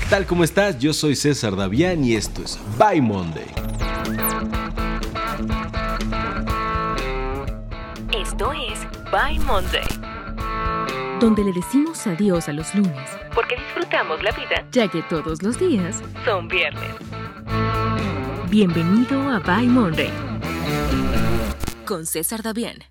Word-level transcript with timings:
¿qué 0.00 0.06
tal? 0.08 0.26
¿Cómo 0.26 0.44
estás? 0.44 0.78
Yo 0.78 0.92
soy 0.92 1.14
César 1.16 1.56
Davián 1.56 2.04
y 2.04 2.14
esto 2.14 2.42
es 2.42 2.58
By 2.78 3.00
Monday. 3.00 3.46
Esto 8.12 8.52
es 8.52 8.80
By 9.10 9.38
Monday, 9.40 9.86
donde 11.20 11.44
le 11.44 11.52
decimos 11.52 12.06
adiós 12.06 12.48
a 12.48 12.52
los 12.52 12.74
lunes, 12.74 13.08
porque 13.34 13.56
disfrutamos 13.56 14.22
la 14.22 14.32
vida 14.32 14.66
ya 14.72 14.88
que 14.88 15.02
todos 15.02 15.42
los 15.42 15.58
días 15.58 16.02
son 16.24 16.48
viernes. 16.48 16.94
Bienvenido 18.48 19.28
a 19.30 19.38
By 19.38 19.66
Monday 19.66 20.10
con 21.84 22.06
César 22.06 22.42
Davián. 22.42 22.84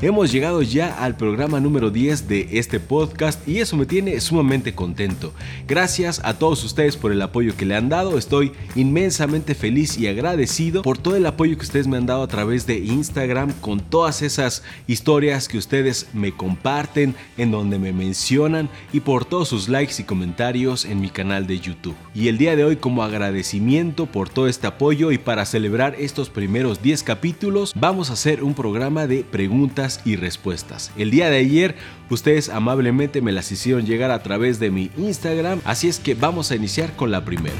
Hemos 0.00 0.30
llegado 0.30 0.62
ya 0.62 0.94
al 1.02 1.16
programa 1.16 1.58
número 1.58 1.90
10 1.90 2.28
de 2.28 2.48
este 2.52 2.78
podcast 2.78 3.48
y 3.48 3.58
eso 3.58 3.76
me 3.76 3.84
tiene 3.84 4.20
sumamente 4.20 4.72
contento. 4.72 5.32
Gracias 5.66 6.20
a 6.22 6.38
todos 6.38 6.62
ustedes 6.62 6.96
por 6.96 7.10
el 7.10 7.20
apoyo 7.20 7.56
que 7.56 7.66
le 7.66 7.74
han 7.74 7.88
dado. 7.88 8.16
Estoy 8.16 8.52
inmensamente 8.76 9.56
feliz 9.56 9.98
y 9.98 10.06
agradecido 10.06 10.82
por 10.82 10.98
todo 10.98 11.16
el 11.16 11.26
apoyo 11.26 11.56
que 11.56 11.64
ustedes 11.64 11.88
me 11.88 11.96
han 11.96 12.06
dado 12.06 12.22
a 12.22 12.28
través 12.28 12.64
de 12.64 12.78
Instagram 12.78 13.52
con 13.54 13.80
todas 13.80 14.22
esas 14.22 14.62
historias 14.86 15.48
que 15.48 15.58
ustedes 15.58 16.06
me 16.12 16.30
comparten, 16.30 17.16
en 17.36 17.50
donde 17.50 17.80
me 17.80 17.92
mencionan 17.92 18.70
y 18.92 19.00
por 19.00 19.24
todos 19.24 19.48
sus 19.48 19.68
likes 19.68 19.94
y 19.98 20.04
comentarios 20.04 20.84
en 20.84 21.00
mi 21.00 21.10
canal 21.10 21.48
de 21.48 21.58
YouTube. 21.58 21.96
Y 22.14 22.28
el 22.28 22.38
día 22.38 22.54
de 22.54 22.62
hoy 22.62 22.76
como 22.76 23.02
agradecimiento 23.02 24.06
por 24.06 24.28
todo 24.28 24.46
este 24.46 24.68
apoyo 24.68 25.10
y 25.10 25.18
para 25.18 25.44
celebrar 25.44 25.96
estos 25.98 26.30
primeros 26.30 26.82
10 26.82 27.02
capítulos 27.02 27.72
vamos 27.74 28.10
a 28.10 28.12
hacer 28.12 28.44
un 28.44 28.54
programa 28.54 29.08
de 29.08 29.24
preguntas 29.24 29.87
y 30.04 30.16
respuestas. 30.16 30.90
El 30.96 31.10
día 31.10 31.30
de 31.30 31.38
ayer 31.38 31.74
ustedes 32.10 32.48
amablemente 32.48 33.22
me 33.22 33.32
las 33.32 33.50
hicieron 33.52 33.86
llegar 33.86 34.10
a 34.10 34.22
través 34.22 34.58
de 34.60 34.70
mi 34.70 34.90
Instagram, 34.96 35.60
así 35.64 35.88
es 35.88 35.98
que 35.98 36.14
vamos 36.14 36.50
a 36.50 36.56
iniciar 36.56 36.94
con 36.96 37.10
la 37.10 37.24
primera. 37.24 37.56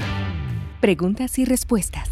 Preguntas 0.81 1.39
y 1.39 1.45
respuestas. 1.45 2.09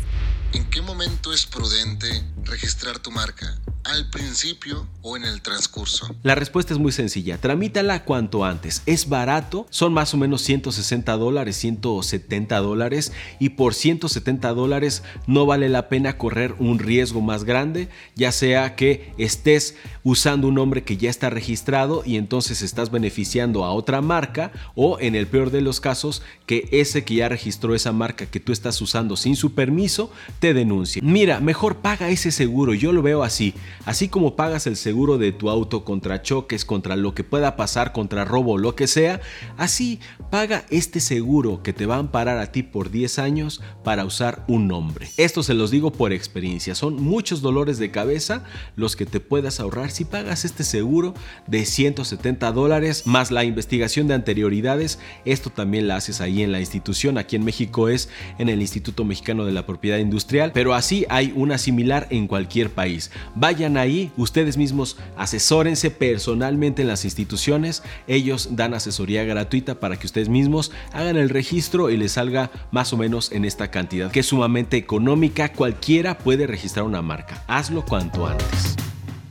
¿En 0.52 0.69
qué 0.70 0.80
momento 0.80 1.33
es 1.33 1.47
prudente 1.47 2.25
registrar 2.44 2.98
tu 2.98 3.11
marca? 3.11 3.58
al 3.86 4.11
principio 4.11 4.86
o 5.03 5.16
en 5.16 5.25
el 5.25 5.42
transcurso? 5.42 6.14
La 6.22 6.34
respuesta 6.34 6.75
es 6.75 6.80
muy 6.80 6.92
sencilla. 6.92 7.38
Tramítala 7.38 8.05
cuanto 8.05 8.44
antes. 8.44 8.83
Es 8.86 9.08
barato, 9.08 9.66
son 9.70 9.92
más 9.92 10.12
o 10.14 10.16
menos 10.16 10.42
160 10.42 11.16
dólares, 11.16 11.56
170 11.56 12.58
dólares 12.58 13.12
y 13.38 13.50
por 13.50 13.75
170 13.75 14.53
dólares 14.55 15.03
no 15.27 15.47
vale 15.47 15.69
la 15.69 15.88
pena 15.88 16.19
correr 16.19 16.55
un 16.58 16.78
riesgo 16.78 17.20
más 17.20 17.44
grande, 17.44 17.88
ya 18.14 18.33
sea 18.33 18.75
que 18.77 19.14
estés 19.19 19.77
usando 20.03 20.48
un 20.48 20.55
nombre 20.55 20.83
que 20.84 20.97
ya 20.97 21.10
está 21.10 21.31
registrado 21.31 22.03
y 22.05 22.16
entonces 22.16 22.62
estás 22.62 22.91
beneficiando 22.91 23.64
a 23.64 23.72
otra 23.72 24.00
marca 24.00 24.53
o 24.75 24.98
en 25.00 25.14
el 25.14 25.27
peor 25.27 25.50
de 25.50 25.60
los 25.60 25.81
casos 25.81 26.22
que 26.47 26.69
ese 26.72 27.05
que 27.05 27.16
ya 27.16 27.28
registró 27.28 27.75
esa 27.75 27.92
marca 27.92 28.27
que 28.27 28.41
tú 28.41 28.53
estás 28.53 28.81
usando 28.81 29.16
sin 29.16 29.36
su 29.36 29.55
permiso 29.55 30.10
te 30.39 30.55
denuncie. 30.55 31.03
Mira, 31.03 31.41
mejor 31.41 31.77
paga 31.77 32.09
ese 32.09 32.31
seguro, 32.31 32.75
yo 32.75 32.92
lo 32.92 33.03
veo 33.03 33.23
así. 33.23 33.55
Así 33.84 34.09
como 34.09 34.37
pagas 34.37 34.67
el 34.67 34.77
seguro 34.77 35.19
de 35.19 35.33
tu 35.33 35.51
auto 35.51 35.84
contra 35.84 36.23
choques, 36.23 36.65
contra 36.65 36.97
lo 36.97 37.15
que 37.15 37.25
pueda 37.25 37.56
pasar, 37.56 37.93
contra 37.93 38.25
robo 38.25 38.59
lo 38.59 38.75
que 38.75 38.87
sea, 38.87 39.20
así 39.56 40.01
paga 40.31 40.65
este 40.70 41.01
seguro 41.01 41.62
que 41.62 41.73
te 41.73 41.87
va 41.87 41.97
a 41.97 42.01
amparar 42.01 42.39
a 42.39 42.53
ti 42.53 42.62
por 42.62 42.91
10 42.91 43.19
años 43.19 43.62
para 43.84 44.05
usar 44.05 44.45
un 44.48 44.69
nombre. 44.69 45.09
Esto 45.17 45.43
se 45.43 45.55
los 45.55 45.70
digo 45.70 45.93
por 45.93 46.12
experiencia, 46.12 46.75
son 46.75 47.03
muchos 47.03 47.41
dolores 47.41 47.78
de 47.78 47.91
cabeza 47.91 48.45
los 48.75 48.97
que 48.97 49.06
te 49.06 49.21
puedas 49.21 49.61
ahorrar 49.61 49.91
si 49.91 50.05
pagas 50.05 50.45
este 50.45 50.65
seguro 50.65 51.15
de 51.47 51.65
170 51.65 52.53
dólares 52.53 53.06
más 53.06 53.31
la 53.31 53.45
investigación 53.45 54.09
de 54.09 54.15
anterioridades. 54.15 54.98
Esto 55.25 55.50
también 55.50 55.89
la 55.89 55.97
haces 55.97 56.21
ahí 56.21 56.43
en 56.43 56.53
la 56.53 56.61
institución, 56.61 57.19
aquí 57.19 57.37
en 57.37 57.45
México 57.45 57.89
es 57.89 58.09
en 58.39 58.48
el 58.48 58.61
Instituto 58.61 59.05
Mexicano 59.05 59.45
de 59.45 59.53
la 59.53 59.67
Propiedad 59.67 59.98
Industrial, 59.98 60.25
pero 60.52 60.74
así 60.74 61.06
hay 61.08 61.32
una 61.34 61.58
similar 61.58 62.06
en 62.10 62.26
cualquier 62.26 62.70
país. 62.70 63.10
Vayan 63.34 63.76
ahí, 63.76 64.10
ustedes 64.16 64.56
mismos 64.56 64.97
asesórense 65.16 65.91
personalmente 65.91 66.82
en 66.82 66.88
las 66.88 67.04
instituciones, 67.04 67.82
ellos 68.06 68.50
dan 68.53 68.75
asesoría 68.75 69.25
gratuita 69.25 69.81
para 69.81 69.97
que 69.97 70.06
ustedes 70.06 70.28
mismos 70.28 70.72
hagan 70.92 71.16
el 71.16 71.31
registro 71.31 71.91
y 71.91 71.97
les 71.97 72.12
salga 72.12 72.50
más 72.70 72.92
o 72.92 72.97
menos 72.97 73.32
en 73.32 73.44
esta 73.44 73.70
cantidad, 73.70 74.10
que 74.10 74.20
es 74.20 74.26
sumamente 74.26 74.76
económica, 74.76 75.53
cualquiera 75.53 76.19
puede 76.19 76.47
registrar 76.47 76.84
una 76.84 77.03
marca, 77.03 77.44
hazlo 77.47 77.84
cuanto 77.84 78.26
antes. 78.26 78.76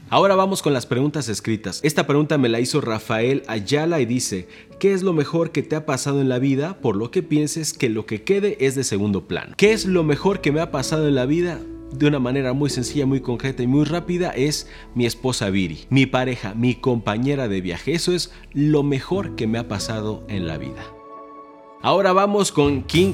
Ahora 0.09 0.35
vamos 0.35 0.61
con 0.61 0.71
las 0.71 0.85
preguntas 0.85 1.29
escritas. 1.29 1.79
Esta 1.83 2.05
pregunta 2.05 2.37
me 2.37 2.47
la 2.47 2.59
hizo 2.59 2.79
Rafael 2.79 3.41
Ayala 3.47 3.99
y 4.01 4.05
dice, 4.05 4.47
¿qué 4.79 4.93
es 4.93 5.01
lo 5.01 5.13
mejor 5.13 5.51
que 5.51 5.63
te 5.63 5.75
ha 5.75 5.87
pasado 5.87 6.21
en 6.21 6.29
la 6.29 6.37
vida 6.37 6.79
por 6.79 6.95
lo 6.95 7.09
que 7.09 7.23
pienses 7.23 7.73
que 7.73 7.89
lo 7.89 8.05
que 8.05 8.23
quede 8.23 8.55
es 8.59 8.75
de 8.75 8.83
segundo 8.83 9.27
plano? 9.27 9.55
¿Qué 9.57 9.73
es 9.73 9.85
lo 9.85 10.03
mejor 10.03 10.41
que 10.41 10.51
me 10.51 10.61
ha 10.61 10.71
pasado 10.71 11.07
en 11.07 11.15
la 11.15 11.25
vida? 11.25 11.59
de 11.91 12.07
una 12.07 12.19
manera 12.19 12.51
muy 12.51 12.69
sencilla, 12.69 13.05
muy 13.05 13.21
concreta 13.21 13.63
y 13.63 13.67
muy 13.67 13.85
rápida 13.85 14.31
es 14.31 14.67
mi 14.95 15.05
esposa 15.05 15.49
Viri, 15.49 15.85
mi 15.89 16.05
pareja, 16.05 16.53
mi 16.53 16.75
compañera 16.75 17.47
de 17.47 17.61
viaje. 17.61 17.93
Eso 17.93 18.11
es 18.11 18.33
lo 18.51 18.83
mejor 18.83 19.35
que 19.35 19.47
me 19.47 19.59
ha 19.59 19.69
pasado 19.69 20.25
en 20.27 20.45
la 20.45 20.57
vida. 20.57 20.83
Ahora 21.81 22.11
vamos 22.11 22.51
con 22.51 22.83
King. 22.83 23.13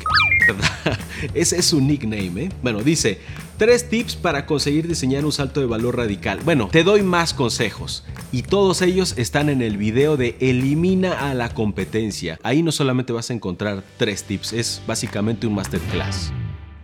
Ese 1.33 1.59
es 1.59 1.65
su 1.65 1.81
nickname, 1.81 2.45
¿eh? 2.45 2.49
Bueno, 2.61 2.81
dice, 2.81 3.19
tres 3.57 3.89
tips 3.89 4.15
para 4.15 4.45
conseguir 4.45 4.87
diseñar 4.87 5.25
un 5.25 5.31
salto 5.31 5.59
de 5.59 5.65
valor 5.65 5.97
radical. 5.97 6.39
Bueno, 6.43 6.69
te 6.71 6.83
doy 6.83 7.03
más 7.03 7.33
consejos. 7.33 8.03
Y 8.31 8.43
todos 8.43 8.81
ellos 8.81 9.13
están 9.17 9.49
en 9.49 9.61
el 9.61 9.77
video 9.77 10.17
de 10.17 10.35
Elimina 10.39 11.29
a 11.29 11.33
la 11.33 11.49
competencia. 11.49 12.39
Ahí 12.43 12.63
no 12.63 12.71
solamente 12.71 13.13
vas 13.13 13.29
a 13.29 13.33
encontrar 13.33 13.83
tres 13.97 14.23
tips, 14.23 14.53
es 14.53 14.81
básicamente 14.87 15.47
un 15.47 15.55
masterclass. 15.55 16.31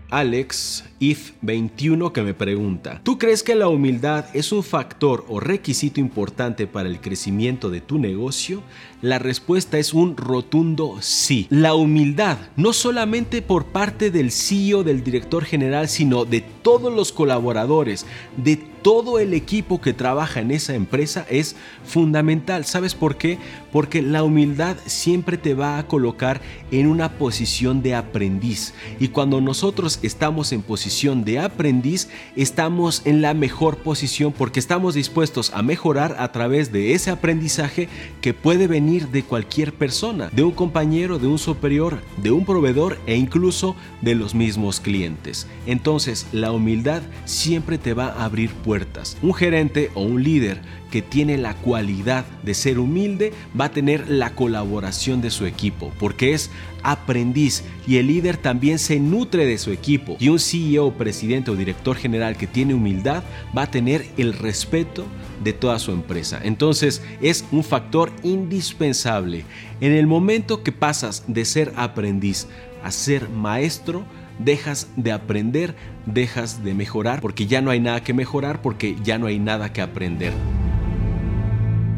Alex 0.10 0.86
If21 1.00 2.12
que 2.12 2.22
me 2.22 2.34
pregunta, 2.34 3.02
¿tú 3.04 3.18
crees 3.18 3.44
que 3.44 3.56
la 3.56 3.68
humildad 3.68 4.26
es 4.34 4.52
un 4.52 4.64
factor 4.64 5.26
o 5.28 5.40
requisito 5.40 6.00
importante 6.00 6.66
para 6.66 6.88
el 6.88 7.02
crecimiento 7.02 7.70
de 7.70 7.82
tu 7.82 8.00
negocio? 8.00 8.64
La 9.02 9.20
respuesta 9.20 9.78
es 9.78 9.94
un 9.94 10.16
rotundo 10.16 10.98
sí. 11.02 11.48
La 11.50 11.76
humildad, 11.76 12.38
no 12.56 12.74
solamente 12.74 13.42
por 13.42 13.66
parte 13.66 14.10
del 14.10 14.32
CEO, 14.32 14.84
del 14.84 15.04
director 15.04 15.44
general, 15.44 15.90
sino 15.90 16.26
de 16.26 16.42
todos 16.42 16.94
los 16.94 17.12
colaboradores, 17.12 18.06
de 18.38 18.77
todo 18.82 19.20
el 19.20 19.34
equipo 19.34 19.82
que 19.82 19.94
trabaja 19.94 20.40
en 20.40 20.52
esa 20.52 20.76
empresa 20.76 21.26
es 21.30 21.56
fundamental. 21.86 22.66
¿Sabes 22.66 22.96
por 22.96 23.18
qué? 23.18 23.38
Porque 23.72 24.02
la 24.02 24.24
humildad 24.24 24.78
siempre 24.86 25.38
te 25.38 25.54
va 25.54 25.78
a 25.78 25.88
colocar 25.88 26.42
en 26.72 26.88
una 26.88 27.14
posición 27.14 27.82
de 27.82 27.96
aprendiz. 27.96 28.74
Y 29.00 29.10
cuando 29.10 29.42
nosotros 29.42 30.00
estamos 30.04 30.52
en 30.52 30.62
posición 30.62 31.24
de 31.24 31.40
aprendiz, 31.40 32.10
estamos 32.36 33.02
en 33.06 33.22
la 33.22 33.34
mejor 33.34 33.78
posición 33.78 34.32
porque 34.32 34.60
estamos 34.60 34.94
dispuestos 34.94 35.52
a 35.54 35.62
mejorar 35.62 36.16
a 36.20 36.32
través 36.32 36.72
de 36.72 36.94
ese 36.94 37.12
aprendizaje 37.12 37.90
que 38.22 38.34
puede 38.34 38.68
venir 38.68 39.10
de 39.10 39.24
cualquier 39.24 39.74
persona, 39.74 40.30
de 40.32 40.44
un 40.44 40.52
compañero, 40.52 41.20
de 41.20 41.28
un 41.28 41.40
superior, 41.40 42.00
de 42.18 42.32
un 42.32 42.46
proveedor 42.46 42.98
e 43.06 43.16
incluso 43.16 43.76
de 44.02 44.16
los 44.16 44.36
mismos 44.36 44.80
clientes. 44.80 45.48
Entonces, 45.66 46.28
la 46.32 46.52
humildad 46.52 47.02
siempre 47.26 47.78
te 47.78 47.94
va 47.94 48.08
a 48.08 48.26
abrir 48.26 48.52
puertas. 48.52 48.67
Un 49.22 49.34
gerente 49.34 49.92
o 49.94 50.02
un 50.02 50.22
líder 50.24 50.60
que 50.92 51.02
tiene 51.02 51.38
la 51.38 51.54
cualidad 51.54 52.26
de 52.44 52.54
ser 52.54 52.80
humilde 52.80 53.32
va 53.60 53.66
a 53.66 53.72
tener 53.72 54.10
la 54.10 54.36
colaboración 54.36 55.22
de 55.22 55.32
su 55.32 55.46
equipo, 55.46 55.94
porque 56.00 56.34
es 56.34 56.50
aprendiz 56.84 57.64
y 57.88 57.96
el 57.96 58.08
líder 58.08 58.36
también 58.36 58.78
se 58.78 59.00
nutre 59.00 59.46
de 59.46 59.58
su 59.58 59.72
equipo. 59.72 60.18
Y 60.20 60.28
un 60.28 60.40
CEO, 60.40 60.92
presidente 60.92 61.50
o 61.50 61.56
director 61.56 61.96
general 61.96 62.36
que 62.36 62.46
tiene 62.46 62.74
humildad 62.74 63.24
va 63.58 63.64
a 63.64 63.72
tener 63.72 64.06
el 64.18 64.34
respeto 64.34 65.06
de 65.42 65.54
toda 65.54 65.80
su 65.80 65.94
empresa. 65.94 66.42
Entonces 66.44 67.02
es 67.22 67.46
un 67.52 67.64
factor 67.64 68.12
indispensable. 68.24 69.46
En 69.80 69.94
el 69.94 70.08
momento 70.08 70.62
que 70.62 70.74
pasas 70.74 71.24
de 71.28 71.46
ser 71.46 71.72
aprendiz 71.78 72.48
a 72.84 72.92
ser 72.92 73.30
maestro, 73.30 74.04
dejas 74.40 74.90
de 74.96 75.12
aprender, 75.12 75.76
dejas 76.06 76.64
de 76.64 76.74
mejorar, 76.74 77.22
porque 77.22 77.48
ya 77.48 77.62
no 77.62 77.72
hay 77.72 77.80
nada 77.80 78.02
que 78.02 78.14
mejorar, 78.14 78.62
porque 78.62 78.96
ya 79.04 79.18
no 79.18 79.28
hay 79.28 79.40
nada 79.40 79.74
que 79.74 79.82
aprender. 79.82 80.34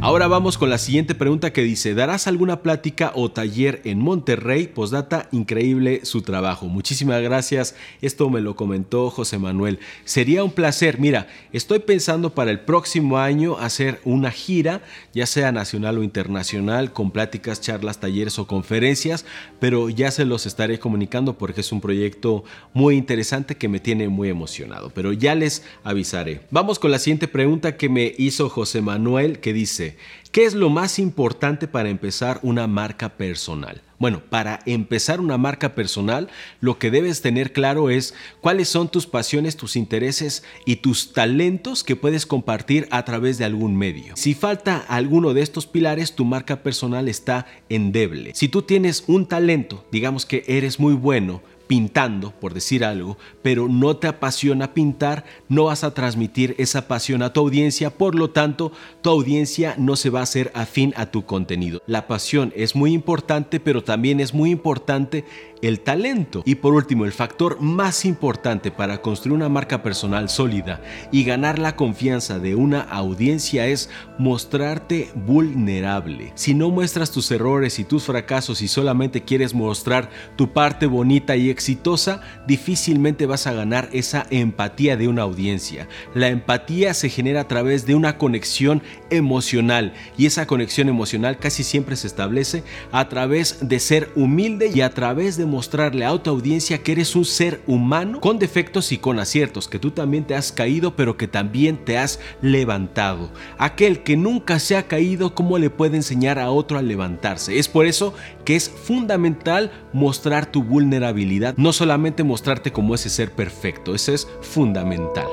Ahora 0.02 0.30
vamos 0.30 0.58
con 0.58 0.70
la 0.70 0.78
siguiente 0.78 1.14
pregunta 1.14 1.52
que 1.52 1.62
dice, 1.62 1.94
¿darás 1.94 2.28
alguna 2.28 2.62
plática 2.62 3.12
o 3.16 3.32
taller 3.32 3.82
en 3.84 4.00
Monterrey? 4.00 4.68
Postdata, 4.68 5.28
increíble 5.34 6.06
su 6.06 6.22
trabajo. 6.22 6.68
Muchísimas 6.68 7.22
gracias. 7.22 7.76
Esto 8.02 8.30
me 8.30 8.40
lo 8.40 8.56
comentó 8.56 9.10
José 9.10 9.40
Manuel. 9.40 9.80
Sería 10.06 10.46
un 10.46 10.52
placer. 10.52 11.00
Mira, 11.00 11.28
estoy 11.52 11.80
pensando 11.80 12.34
para 12.34 12.50
el 12.50 12.62
próximo 12.62 13.18
año 13.18 13.58
hacer 13.58 14.00
una 14.06 14.32
gira, 14.32 14.82
ya 15.14 15.26
sea 15.26 15.52
nacional 15.52 15.98
o 15.98 16.04
internacional, 16.04 16.94
con 16.94 17.12
pláticas, 17.12 17.60
charlas, 17.60 18.00
talleres 18.00 18.40
o 18.40 18.48
conferencias, 18.48 19.26
pero 19.60 19.90
ya 19.90 20.12
se 20.12 20.24
los 20.24 20.46
estaré 20.46 20.80
comunicando 20.80 21.38
porque 21.38 21.60
es 21.60 21.74
un 21.74 21.82
proyecto 21.82 22.46
muy 22.74 22.96
interesante 22.96 23.58
que 23.58 23.68
me 23.68 23.82
tiene 23.82 24.08
muy 24.08 24.30
emocionado, 24.30 24.92
pero 24.96 25.12
ya 25.12 25.36
les 25.36 25.62
avisaré. 25.84 26.40
Vamos 26.52 26.80
con 26.80 26.90
la 26.90 27.00
siguiente 27.00 27.28
pregunta 27.28 27.76
que 27.76 27.90
me 27.90 28.14
hizo 28.18 28.48
José 28.48 28.82
Manuel 28.82 29.40
que 29.40 29.52
dice, 29.52 29.89
¿qué 30.32 30.46
es 30.46 30.54
lo 30.54 30.70
más 30.70 31.00
importante 31.00 31.68
para 31.68 31.90
empezar 31.90 32.40
una 32.44 32.68
marca 32.68 33.10
personal? 33.18 33.82
Bueno, 34.00 34.22
para 34.30 34.62
empezar 34.66 35.20
una 35.20 35.38
marca 35.38 35.76
personal, 35.76 36.30
lo 36.62 36.80
que 36.80 36.90
debes 36.90 37.22
tener 37.22 37.52
claro 37.52 37.90
es 37.90 38.14
cuáles 38.40 38.70
son 38.70 38.88
tus 38.90 39.06
pasiones, 39.06 39.58
tus 39.58 39.76
intereses 39.76 40.44
y 40.66 40.78
tus 40.78 41.12
talentos 41.12 41.84
que 41.84 41.98
puedes 41.98 42.26
compartir 42.26 42.88
a 42.92 43.04
través 43.04 43.38
de 43.38 43.46
algún 43.46 43.76
medio. 43.76 44.16
Si 44.16 44.34
falta 44.34 44.78
alguno 44.78 45.34
de 45.34 45.42
estos 45.42 45.68
pilares, 45.68 46.16
tu 46.16 46.24
marca 46.24 46.64
personal 46.64 47.10
está 47.10 47.46
endeble. 47.68 48.32
Si 48.36 48.48
tú 48.48 48.62
tienes 48.62 49.04
un 49.08 49.28
talento, 49.28 49.86
digamos 49.92 50.26
que 50.26 50.46
eres 50.48 50.80
muy 50.80 50.94
bueno, 50.94 51.42
pintando, 51.70 52.32
por 52.32 52.56
decir 52.56 52.84
algo, 52.84 53.20
pero 53.44 53.68
no 53.68 53.96
te 53.96 54.08
apasiona 54.08 54.74
pintar, 54.74 55.24
no 55.50 55.66
vas 55.66 55.84
a 55.84 55.94
transmitir 55.94 56.56
esa 56.58 56.88
pasión 56.88 57.22
a 57.22 57.32
tu 57.32 57.42
audiencia, 57.42 57.92
por 57.92 58.16
lo 58.16 58.32
tanto, 58.32 58.72
tu 59.04 59.12
audiencia 59.12 59.76
no 59.78 59.96
se 59.96 60.10
va 60.10 60.22
a 60.22 60.24
hacer 60.24 60.52
afín 60.56 60.96
a 60.98 61.12
tu 61.12 61.28
contenido. 61.28 61.84
La 61.86 62.08
pasión 62.08 62.52
es 62.56 62.76
muy 62.76 62.92
importante, 62.92 63.60
pero 63.60 63.84
también 63.84 64.20
es 64.20 64.34
muy 64.34 64.50
importante 64.50 65.26
el 65.62 65.82
talento. 65.82 66.44
Y 66.46 66.56
por 66.56 66.74
último, 66.74 67.06
el 67.06 67.12
factor 67.12 67.60
más 67.62 68.06
importante 68.06 68.72
para 68.72 69.02
construir 69.02 69.36
una 69.36 69.50
marca 69.50 69.84
personal 69.84 70.30
sólida 70.30 70.82
y 71.12 71.24
ganar 71.24 71.60
la 71.60 71.76
confianza 71.76 72.40
de 72.40 72.56
una 72.56 72.82
audiencia 72.82 73.68
es 73.68 73.90
mostrarte 74.18 75.10
vulnerable. 75.16 76.32
Si 76.36 76.54
no 76.54 76.70
muestras 76.70 77.12
tus 77.12 77.32
errores 77.32 77.80
y 77.80 77.84
tus 77.84 78.04
fracasos 78.04 78.62
y 78.62 78.68
solamente 78.68 79.24
quieres 79.24 79.54
mostrar 79.54 80.10
tu 80.36 80.52
parte 80.54 80.86
bonita 80.86 81.36
y 81.36 81.50
exitosa, 81.50 82.22
difícilmente 82.48 83.26
vas 83.26 83.48
a 83.48 83.54
ganar 83.54 83.90
esa 83.94 84.26
empatía 84.30 84.98
de 84.98 85.08
una 85.08 85.24
audiencia. 85.24 85.88
La 86.14 86.30
empatía 86.30 86.94
se 86.94 87.10
genera 87.10 87.42
a 87.42 87.48
través 87.48 87.86
de 87.86 87.96
una 87.96 88.18
conexión 88.18 88.82
emocional 89.10 89.94
y 90.18 90.26
esa 90.26 90.48
conexión 90.48 90.90
emocional 90.90 91.38
casi 91.38 91.64
siempre 91.64 91.96
se 91.96 92.08
establece 92.08 92.64
a 92.92 93.10
través 93.10 93.68
de 93.68 93.80
ser 93.80 94.12
humilde 94.16 94.72
y 94.74 94.82
a 94.82 94.92
través 94.92 95.38
de 95.38 95.46
mostrarle 95.50 96.06
a 96.06 96.18
tu 96.18 96.30
audiencia 96.30 96.82
que 96.82 96.94
eres 96.94 97.16
un 97.16 97.26
ser 97.26 97.62
humano 97.68 98.22
con 98.22 98.40
defectos 98.40 98.92
y 98.92 98.98
con 98.98 99.20
aciertos, 99.20 99.68
que 99.68 99.80
tú 99.80 99.92
también 99.92 100.26
te 100.26 100.36
has 100.36 100.52
caído 100.52 100.96
pero 100.96 101.18
que 101.18 101.28
también 101.28 101.84
te 101.84 101.98
has 101.98 102.20
levantado. 102.42 103.32
Aquel 103.58 104.04
que 104.04 104.16
nunca 104.16 104.60
se 104.60 104.78
ha 104.78 104.88
caído, 104.88 105.36
¿cómo 105.36 105.58
le 105.58 105.70
puede 105.70 105.98
enseñar 105.98 106.40
a 106.40 106.52
otro 106.52 106.78
a 106.78 106.82
levantarse? 106.82 107.60
Es 107.60 107.68
por 107.68 107.86
eso 107.86 108.14
que 108.46 108.56
es 108.56 108.70
fundamental 108.70 109.72
mostrar 109.92 110.46
tu 110.52 110.64
vulnerabilidad, 110.64 111.56
no 111.58 111.74
solamente 111.74 112.24
mostrarte 112.24 112.72
como 112.72 112.96
ese 112.96 113.10
ser 113.10 113.32
perfecto, 113.32 113.96
eso 113.96 114.14
es 114.14 114.28
fundamental. 114.42 115.28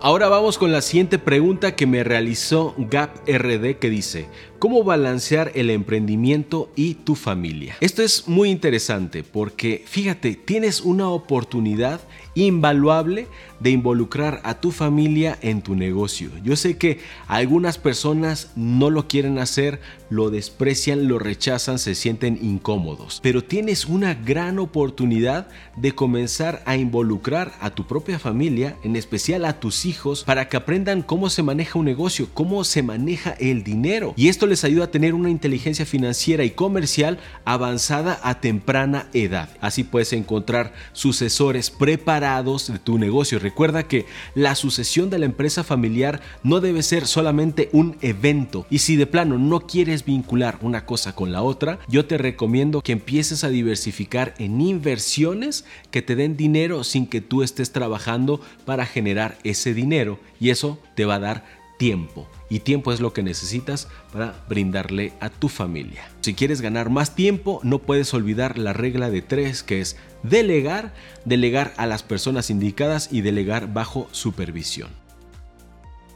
Ahora 0.00 0.28
vamos 0.28 0.58
con 0.58 0.70
la 0.70 0.80
siguiente 0.80 1.18
pregunta 1.18 1.74
que 1.74 1.84
me 1.84 2.04
realizó 2.04 2.72
Gap 2.78 3.16
RD 3.26 3.78
que 3.80 3.90
dice, 3.90 4.28
¿cómo 4.58 4.82
balancear 4.82 5.52
el 5.54 5.70
emprendimiento 5.70 6.70
y 6.74 6.94
tu 6.94 7.14
familia? 7.14 7.76
Esto 7.80 8.02
es 8.02 8.28
muy 8.28 8.50
interesante 8.50 9.22
porque 9.22 9.84
fíjate, 9.86 10.34
tienes 10.34 10.80
una 10.80 11.08
oportunidad 11.08 12.00
invaluable 12.34 13.26
de 13.60 13.70
involucrar 13.70 14.40
a 14.44 14.60
tu 14.60 14.70
familia 14.70 15.38
en 15.42 15.62
tu 15.62 15.74
negocio. 15.74 16.30
Yo 16.44 16.56
sé 16.56 16.78
que 16.78 17.00
algunas 17.26 17.78
personas 17.78 18.52
no 18.54 18.90
lo 18.90 19.08
quieren 19.08 19.38
hacer, 19.38 19.80
lo 20.10 20.30
desprecian, 20.30 21.08
lo 21.08 21.18
rechazan, 21.18 21.78
se 21.78 21.94
sienten 21.94 22.38
incómodos, 22.40 23.20
pero 23.22 23.42
tienes 23.42 23.86
una 23.86 24.14
gran 24.14 24.58
oportunidad 24.58 25.48
de 25.76 25.92
comenzar 25.92 26.62
a 26.66 26.76
involucrar 26.76 27.52
a 27.60 27.70
tu 27.70 27.86
propia 27.86 28.18
familia, 28.18 28.76
en 28.84 28.96
especial 28.96 29.44
a 29.44 29.58
tus 29.58 29.84
hijos, 29.84 30.24
para 30.24 30.48
que 30.48 30.56
aprendan 30.56 31.02
cómo 31.02 31.30
se 31.30 31.42
maneja 31.42 31.78
un 31.78 31.84
negocio, 31.84 32.28
cómo 32.32 32.62
se 32.64 32.82
maneja 32.82 33.32
el 33.32 33.64
dinero. 33.64 34.14
Y 34.16 34.28
esto 34.28 34.46
les 34.48 34.64
ayuda 34.64 34.84
a 34.84 34.90
tener 34.90 35.14
una 35.14 35.30
inteligencia 35.30 35.86
financiera 35.86 36.44
y 36.44 36.50
comercial 36.50 37.18
avanzada 37.44 38.18
a 38.22 38.40
temprana 38.40 39.08
edad. 39.12 39.48
Así 39.60 39.84
puedes 39.84 40.12
encontrar 40.12 40.72
sucesores 40.92 41.70
preparados 41.70 42.72
de 42.72 42.78
tu 42.78 42.98
negocio 42.98 43.18
Recuerda 43.36 43.82
que 43.82 44.06
la 44.34 44.54
sucesión 44.54 45.10
de 45.10 45.18
la 45.18 45.26
empresa 45.26 45.64
familiar 45.64 46.20
no 46.42 46.60
debe 46.60 46.82
ser 46.82 47.06
solamente 47.06 47.68
un 47.72 47.96
evento. 48.00 48.66
Y 48.70 48.78
si 48.78 48.96
de 48.96 49.06
plano 49.06 49.38
no 49.38 49.60
quieres 49.60 50.04
vincular 50.04 50.58
una 50.62 50.86
cosa 50.86 51.14
con 51.14 51.32
la 51.32 51.42
otra, 51.42 51.78
yo 51.88 52.06
te 52.06 52.18
recomiendo 52.18 52.80
que 52.80 52.92
empieces 52.92 53.44
a 53.44 53.48
diversificar 53.48 54.34
en 54.38 54.60
inversiones 54.60 55.64
que 55.90 56.02
te 56.02 56.16
den 56.16 56.36
dinero 56.36 56.84
sin 56.84 57.06
que 57.06 57.20
tú 57.20 57.42
estés 57.42 57.72
trabajando 57.72 58.40
para 58.64 58.86
generar 58.86 59.38
ese 59.44 59.74
dinero. 59.74 60.18
Y 60.40 60.50
eso 60.50 60.78
te 60.94 61.04
va 61.04 61.16
a 61.16 61.20
dar 61.20 61.44
tiempo. 61.78 62.28
Y 62.50 62.60
tiempo 62.60 62.92
es 62.92 63.00
lo 63.00 63.12
que 63.12 63.22
necesitas 63.22 63.88
para 64.12 64.34
brindarle 64.48 65.12
a 65.20 65.28
tu 65.28 65.48
familia. 65.48 66.08
Si 66.20 66.34
quieres 66.34 66.60
ganar 66.60 66.88
más 66.88 67.14
tiempo, 67.14 67.60
no 67.62 67.80
puedes 67.80 68.14
olvidar 68.14 68.58
la 68.58 68.72
regla 68.72 69.10
de 69.10 69.22
tres, 69.22 69.62
que 69.62 69.80
es 69.80 69.96
delegar, 70.22 70.94
delegar 71.24 71.74
a 71.76 71.86
las 71.86 72.02
personas 72.02 72.50
indicadas 72.50 73.08
y 73.12 73.20
delegar 73.20 73.72
bajo 73.72 74.08
supervisión. 74.12 74.88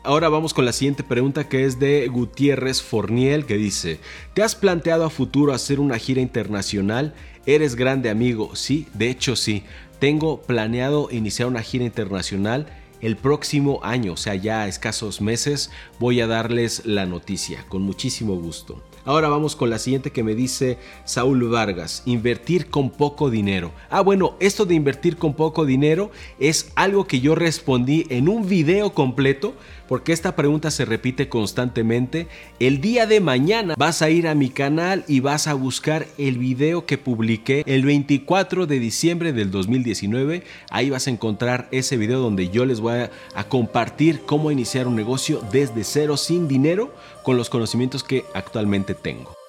Ahora 0.05 0.29
vamos 0.29 0.53
con 0.53 0.65
la 0.65 0.73
siguiente 0.73 1.05
pregunta 1.05 1.49
que 1.49 1.65
es 1.65 1.79
de 1.79 2.09
Gutiérrez 2.09 2.83
Forniel 2.83 3.47
que 3.47 3.57
dice, 3.57 4.01
¿te 4.35 4.43
has 4.43 4.57
planteado 4.57 5.05
a 5.05 5.11
futuro 5.11 5.53
hacer 5.53 5.79
una 5.79 5.97
gira 5.97 6.21
internacional? 6.21 7.15
¿Eres 7.47 7.77
grande 7.77 8.11
amigo? 8.11 8.57
Sí, 8.57 8.89
de 8.95 9.11
hecho 9.11 9.37
sí. 9.37 9.63
Tengo 10.01 10.43
planeado 10.43 11.09
iniciar 11.13 11.47
una 11.47 11.63
gira 11.63 11.85
internacional 11.85 12.67
el 13.03 13.17
próximo 13.17 13.81
año, 13.83 14.15
o 14.15 14.17
sea, 14.17 14.37
ya 14.37 14.63
a 14.63 14.69
escasos 14.69 15.21
meses, 15.21 15.71
voy 15.99 16.21
a 16.21 16.27
darles 16.27 16.87
la 16.87 17.05
noticia 17.05 17.67
con 17.69 17.83
muchísimo 17.83 18.37
gusto. 18.37 18.83
Ahora 19.05 19.29
vamos 19.29 19.57
con 19.57 19.69
la 19.69 19.81
siguiente 19.81 20.13
que 20.13 20.23
me 20.23 20.37
dice 20.37 20.79
Saúl 21.05 21.49
Vargas, 21.49 22.05
invertir 22.07 22.69
con 22.69 22.91
poco 22.91 23.31
dinero. 23.31 23.73
Ah, 23.91 24.01
bueno, 24.01 24.37
esto 24.39 24.65
de 24.65 24.77
invertir 24.77 25.17
con 25.17 25.35
poco 25.35 25.67
dinero 25.67 26.13
es 26.39 26.71
algo 26.77 27.09
que 27.09 27.19
yo 27.19 27.35
respondí 27.35 28.07
en 28.11 28.29
un 28.29 28.49
video 28.49 28.95
completo 28.95 29.55
porque 29.89 30.13
esta 30.13 30.37
pregunta 30.37 30.71
se 30.71 30.85
repite 30.85 31.29
constantemente. 31.29 32.29
El 32.61 32.81
día 32.81 33.07
de 33.07 33.21
mañana 33.21 33.75
vas 33.77 34.03
a 34.03 34.09
ir 34.09 34.29
a 34.29 34.37
mi 34.37 34.51
canal 34.51 35.05
y 35.09 35.19
vas 35.19 35.49
a 35.49 35.55
buscar 35.55 36.07
el 36.17 36.39
video 36.39 36.87
que 36.87 36.97
publiqué 36.97 37.65
el 37.67 37.85
24 37.85 38.67
de 38.67 38.79
diciembre 38.79 39.33
del 39.33 39.51
2019. 39.51 40.45
Ahí 40.71 40.91
vas 40.91 41.09
a 41.09 41.11
encontrar 41.11 41.69
ese 41.73 41.97
video 41.97 42.21
donde 42.21 42.51
yo 42.51 42.65
les 42.65 42.81
voy 42.81 43.01
a, 43.01 43.11
a 43.35 43.49
compartir 43.49 44.23
cómo 44.25 44.53
iniciar 44.53 44.87
un 44.87 44.95
negocio 44.95 45.43
desde 45.51 45.83
cero 45.83 46.17
sin 46.17 46.47
dinero 46.47 46.95
con 47.23 47.37
los 47.37 47.51
conocimientos 47.51 48.03
que 48.03 48.25
actualmente 48.35 48.95
tengo. 48.95 49.42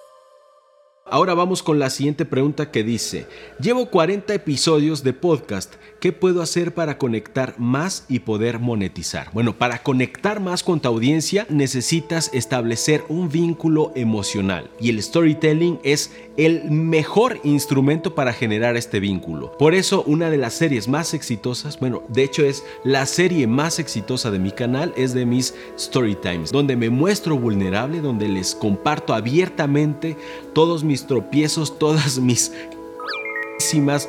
Ahora 1.06 1.34
vamos 1.34 1.62
con 1.62 1.80
la 1.80 1.90
siguiente 1.90 2.24
pregunta 2.24 2.72
que 2.72 2.82
dice, 2.82 3.28
llevo 3.60 3.88
40 3.88 4.34
episodios 4.34 5.04
de 5.04 5.12
podcast, 5.12 5.74
¿qué 6.00 6.14
puedo 6.14 6.42
hacer 6.42 6.74
para 6.74 6.98
conectar 6.98 7.56
más 7.60 8.06
y 8.08 8.20
poder 8.20 8.60
monetizar? 8.60 9.30
Bueno, 9.34 9.58
para 9.58 9.84
conectar 9.84 10.40
más 10.40 10.64
con 10.64 10.80
tu 10.80 10.88
audiencia 10.88 11.46
necesitas 11.50 12.32
establecer 12.34 13.04
un 13.10 13.28
vínculo 13.28 13.92
emocional 13.96 14.70
y 14.80 14.92
el 14.92 15.04
storytelling 15.04 15.78
es 15.84 16.14
el 16.38 16.72
mejor 16.72 17.40
instrumento 17.44 18.16
para 18.16 18.32
generar 18.32 18.78
este 18.78 19.02
vínculo. 19.02 19.52
Por 19.58 19.76
eso 19.76 20.04
una 20.08 20.30
de 20.30 20.38
las 20.38 20.54
series 20.54 20.88
más 20.88 21.14
exitosas, 21.14 21.80
bueno, 21.80 22.04
de 22.08 22.24
hecho 22.24 22.44
es 22.44 22.64
la 22.86 23.06
serie 23.06 23.46
más 23.46 23.78
exitosa 23.78 24.32
de 24.32 24.40
mi 24.40 24.52
canal, 24.52 24.94
es 24.96 25.14
de 25.14 25.26
mis 25.26 25.54
Storytimes, 25.78 26.52
donde 26.52 26.78
me 26.78 26.90
muestro 26.90 27.38
vulnerable, 27.38 28.00
donde 28.00 28.30
les 28.30 28.56
comparto 28.56 29.14
abiertamente 29.14 30.16
todos 30.54 30.84
mis 30.94 31.08
tropiezos, 31.08 31.80
todas 31.80 32.20
mis 32.20 32.52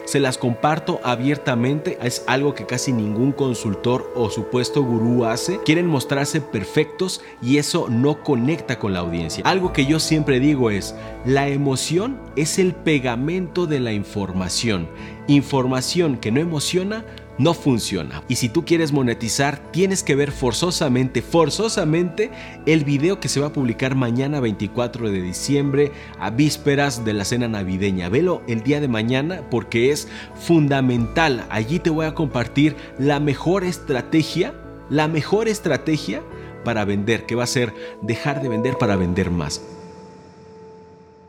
se 0.05 0.21
las 0.21 0.37
comparto 0.37 1.01
abiertamente. 1.03 1.99
Es 2.03 2.25
algo 2.27 2.55
que 2.55 2.67
casi 2.67 2.93
ningún 2.93 3.33
consultor 3.33 4.13
o 4.15 4.29
supuesto 4.29 4.83
gurú 4.83 5.25
hace. 5.25 5.59
Quieren 5.65 5.87
mostrarse 5.87 6.41
perfectos 6.41 7.23
y 7.41 7.57
eso 7.57 7.89
no 7.89 8.23
conecta 8.23 8.79
con 8.79 8.93
la 8.93 9.01
audiencia. 9.01 9.43
Algo 9.47 9.73
que 9.73 9.87
yo 9.87 10.01
siempre 10.01 10.39
digo 10.39 10.71
es, 10.71 10.95
la 11.25 11.49
emoción 11.49 12.21
es 12.37 12.59
el 12.59 12.75
pegamento 12.75 13.67
de 13.67 13.81
la 13.81 13.93
información. 13.93 14.89
Información 15.29 16.19
que 16.19 16.31
no 16.31 16.41
emociona 16.41 17.05
no 17.39 17.55
funciona. 17.55 18.23
Y 18.29 18.37
si 18.37 18.49
tú 18.49 18.65
quieres 18.65 18.93
monetizar, 18.93 19.59
tienes 19.73 20.03
que 20.03 20.15
ver 20.15 20.33
forzosamente, 20.33 21.23
forzosamente 21.23 22.31
el 22.67 22.85
video 22.85 23.21
que 23.21 23.29
se 23.29 23.41
va 23.41 23.49
a 23.49 23.53
publicar 23.53 23.95
mañana 23.95 24.41
24 24.41 25.11
de 25.11 25.23
diciembre 25.23 25.93
a 26.19 26.31
vísperas 26.31 27.05
de 27.05 27.13
la 27.13 27.25
cena 27.25 27.49
navideña. 27.49 28.09
Velo 28.09 28.43
el 28.47 28.63
día 28.63 28.81
de 28.81 28.89
mañana 28.89 29.43
porque 29.51 29.91
es 29.91 30.09
fundamental. 30.35 31.45
Allí 31.51 31.79
te 31.79 31.91
voy 31.91 32.07
a 32.07 32.15
compartir 32.15 32.77
la 32.99 33.21
mejor 33.21 33.65
estrategia, 33.65 34.55
la 34.91 35.09
mejor 35.09 35.49
estrategia 35.49 36.23
para 36.65 36.85
vender, 36.85 37.27
que 37.27 37.35
va 37.35 37.45
a 37.45 37.49
ser 37.49 37.75
dejar 38.03 38.43
de 38.43 38.49
vender 38.49 38.77
para 38.79 38.97
vender 38.97 39.31
más. 39.31 39.61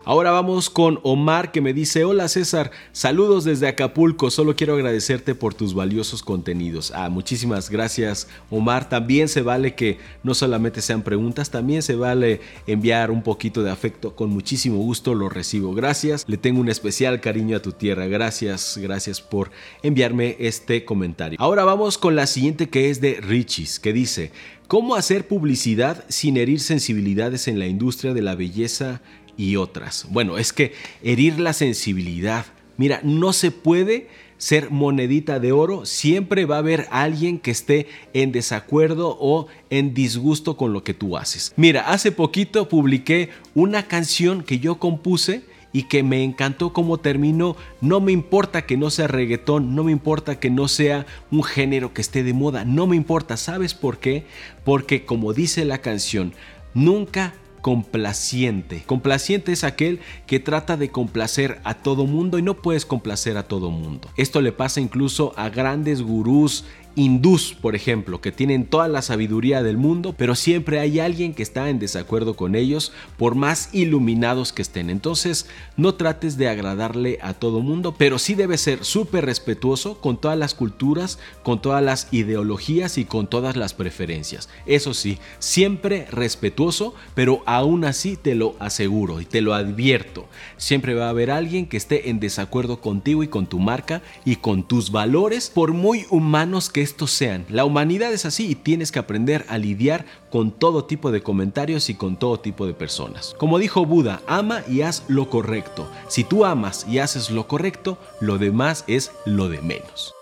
Ahora 0.08 0.30
vamos 0.30 0.70
con 0.70 1.00
Omar 1.02 1.52
que 1.52 1.62
me 1.62 1.74
dice, 1.74 2.06
hola 2.06 2.28
César, 2.28 2.70
saludos 2.92 3.44
desde 3.44 3.68
Acapulco, 3.68 4.30
solo 4.30 4.56
quiero 4.56 4.76
agradecerte 4.76 5.34
por 5.34 5.56
tus 5.56 5.74
valiosos 5.74 6.22
contenidos. 6.22 6.92
Ah, 6.94 7.10
muchísimas 7.10 7.72
gracias 7.72 8.28
Omar, 8.52 8.88
también 8.88 9.28
se 9.28 9.42
vale 9.42 9.74
que 9.74 9.98
no 10.22 10.36
solamente 10.36 10.84
sean 10.84 11.02
preguntas, 11.02 11.50
también 11.50 11.82
se 11.82 11.96
vale 11.96 12.40
enviar 12.68 13.10
un 13.10 13.24
poquito 13.24 13.64
de 13.64 13.72
afecto, 13.72 14.16
con 14.16 14.30
muchísimo 14.30 14.78
gusto 14.78 15.16
lo 15.16 15.28
recibo. 15.28 15.74
Gracias, 15.74 16.24
le 16.28 16.38
tengo 16.38 16.62
un 16.62 16.70
especial 16.70 17.20
cariño 17.20 17.58
a 17.58 17.64
tu 17.64 17.72
tierra, 17.72 18.06
gracias, 18.06 18.78
gracias 18.80 19.22
por 19.22 19.50
enviarme 19.82 20.36
este 20.38 20.86
comentario. 20.86 21.40
Ahora 21.42 21.64
vamos 21.64 21.98
con 21.98 22.16
la 22.16 22.28
siguiente 22.28 22.70
que 22.70 22.92
es 22.92 23.02
de 23.02 23.20
Richis, 23.22 23.80
que 23.80 23.92
dice, 23.92 24.32
¿cómo 24.68 24.94
hacer 24.94 25.28
publicidad 25.28 26.06
sin 26.10 26.38
herir 26.38 26.60
sensibilidades 26.60 27.48
en 27.48 27.58
la 27.58 27.66
industria 27.66 28.14
de 28.14 28.22
la 28.22 28.36
belleza? 28.36 29.02
Y 29.38 29.56
otras. 29.56 30.08
Bueno, 30.10 30.38
es 30.38 30.54
que 30.54 30.74
herir 31.04 31.40
la 31.40 31.54
sensibilidad. 31.54 32.46
Mira, 32.78 33.00
no 33.04 33.34
se 33.34 33.52
puede 33.52 34.08
ser 34.38 34.70
monedita 34.70 35.40
de 35.40 35.52
oro, 35.52 35.86
siempre 35.86 36.46
va 36.46 36.58
a 36.58 36.60
haber 36.60 36.88
alguien 36.92 37.40
que 37.40 37.52
esté 37.52 37.88
en 38.14 38.32
desacuerdo 38.32 39.18
o 39.20 39.48
en 39.70 39.94
disgusto 39.94 40.58
con 40.58 40.74
lo 40.74 40.84
que 40.84 40.94
tú 40.94 41.18
haces. 41.18 41.54
Mira, 41.56 41.90
hace 41.90 42.12
poquito 42.12 42.68
publiqué 42.68 43.30
una 43.54 43.88
canción 43.88 44.44
que 44.44 44.60
yo 44.60 44.78
compuse 44.78 45.44
y 45.72 45.84
que 45.84 46.04
me 46.04 46.24
encantó 46.24 46.72
cómo 46.72 47.00
terminó. 47.00 47.58
No 47.82 48.00
me 48.00 48.12
importa 48.14 48.66
que 48.66 48.78
no 48.78 48.90
sea 48.90 49.08
reggaetón, 49.08 49.76
no 49.76 49.84
me 49.84 49.92
importa 49.92 50.40
que 50.40 50.50
no 50.50 50.68
sea 50.68 51.06
un 51.32 51.44
género 51.44 51.94
que 51.94 52.02
esté 52.02 52.24
de 52.24 52.34
moda, 52.34 52.64
no 52.64 52.88
me 52.88 52.96
importa. 52.96 53.36
¿Sabes 53.36 53.74
por 53.74 54.00
qué? 54.00 54.26
Porque 54.64 55.06
como 55.06 55.34
dice 55.34 55.66
la 55.66 55.80
canción, 55.80 56.34
nunca 56.74 57.34
complaciente. 57.66 58.84
Complaciente 58.86 59.52
es 59.52 59.64
aquel 59.64 60.00
que 60.28 60.40
trata 60.40 60.78
de 60.78 60.92
complacer 60.92 61.60
a 61.64 61.74
todo 61.74 62.06
mundo 62.06 62.38
y 62.38 62.44
no 62.44 62.54
puedes 62.62 62.86
complacer 62.86 63.38
a 63.38 63.48
todo 63.48 63.72
mundo. 63.72 64.08
Esto 64.18 64.40
le 64.40 64.52
pasa 64.52 64.82
incluso 64.82 65.34
a 65.36 65.50
grandes 65.50 66.04
gurús 66.04 66.66
hindús, 66.96 67.54
por 67.54 67.76
ejemplo, 67.76 68.22
que 68.22 68.32
tienen 68.32 68.66
toda 68.66 68.88
la 68.88 69.02
sabiduría 69.02 69.64
del 69.64 69.78
mundo, 69.78 70.16
pero 70.18 70.36
siempre 70.36 70.80
hay 70.80 71.00
alguien 71.00 71.34
que 71.34 71.44
está 71.44 71.70
en 71.70 71.80
desacuerdo 71.80 72.36
con 72.36 72.56
ellos, 72.56 72.92
por 73.18 73.36
más 73.36 73.70
iluminados 73.74 74.54
que 74.54 74.62
estén. 74.62 74.90
Entonces, 74.90 75.48
no 75.78 75.96
trates 75.96 76.38
de 76.38 76.50
agradarle 76.50 77.20
a 77.22 77.34
todo 77.34 77.62
mundo, 77.62 77.96
pero 77.98 78.20
sí 78.20 78.36
debes 78.36 78.62
ser 78.62 78.84
súper 78.86 79.26
respetuoso 79.26 80.00
con 80.00 80.20
todas 80.20 80.38
las 80.38 80.54
culturas, 80.54 81.20
con 81.44 81.62
todas 81.62 81.84
las 81.84 82.08
ideologías 82.12 82.98
y 82.98 83.06
con 83.06 83.28
todas 83.28 83.56
las 83.56 83.74
preferencias. 83.74 84.50
Eso 84.66 84.94
sí, 84.94 85.18
siempre 85.40 86.08
respetuoso, 86.12 86.96
pero 87.14 87.44
aún 87.46 87.86
así 87.86 88.16
te 88.16 88.36
lo 88.36 88.56
aseguro 88.60 89.22
y 89.22 89.26
te 89.26 89.42
lo 89.42 89.54
advierto. 89.54 90.28
Siempre 90.58 90.94
va 90.94 91.08
a 91.08 91.10
haber 91.10 91.32
alguien 91.32 91.68
que 91.68 91.78
esté 91.78 92.10
en 92.10 92.20
desacuerdo 92.20 92.80
contigo 92.80 93.24
y 93.24 93.28
con 93.28 93.48
tu 93.48 93.60
marca 93.60 94.02
y 94.24 94.38
con 94.38 94.64
tus 94.64 94.92
valores, 94.92 95.52
por 95.54 95.74
muy 95.74 96.06
humanos 96.10 96.70
que 96.70 96.85
estos 96.86 97.12
sean. 97.12 97.46
La 97.50 97.66
humanidad 97.66 98.14
es 98.14 98.26
así 98.26 98.48
y 98.48 98.54
tienes 98.54 98.92
que 98.92 99.00
aprender 99.00 99.44
a 99.50 99.58
lidiar 99.58 100.06
con 100.30 100.52
todo 100.52 100.86
tipo 100.86 101.12
de 101.12 101.24
comentarios 101.24 101.90
y 101.90 101.96
con 101.96 102.18
todo 102.18 102.40
tipo 102.40 102.68
de 102.68 102.76
personas. 102.76 103.36
Como 103.40 103.58
dijo 103.58 103.86
Buda, 103.86 104.22
ama 104.28 104.62
y 104.70 104.82
haz 104.82 105.04
lo 105.08 105.30
correcto. 105.30 105.90
Si 106.08 106.24
tú 106.24 106.46
amas 106.46 106.86
y 106.88 107.00
haces 107.00 107.32
lo 107.32 107.48
correcto, 107.48 107.98
lo 108.22 108.38
demás 108.38 108.84
es 108.88 109.12
lo 109.26 109.50
de 109.50 109.62
menos. 109.62 110.16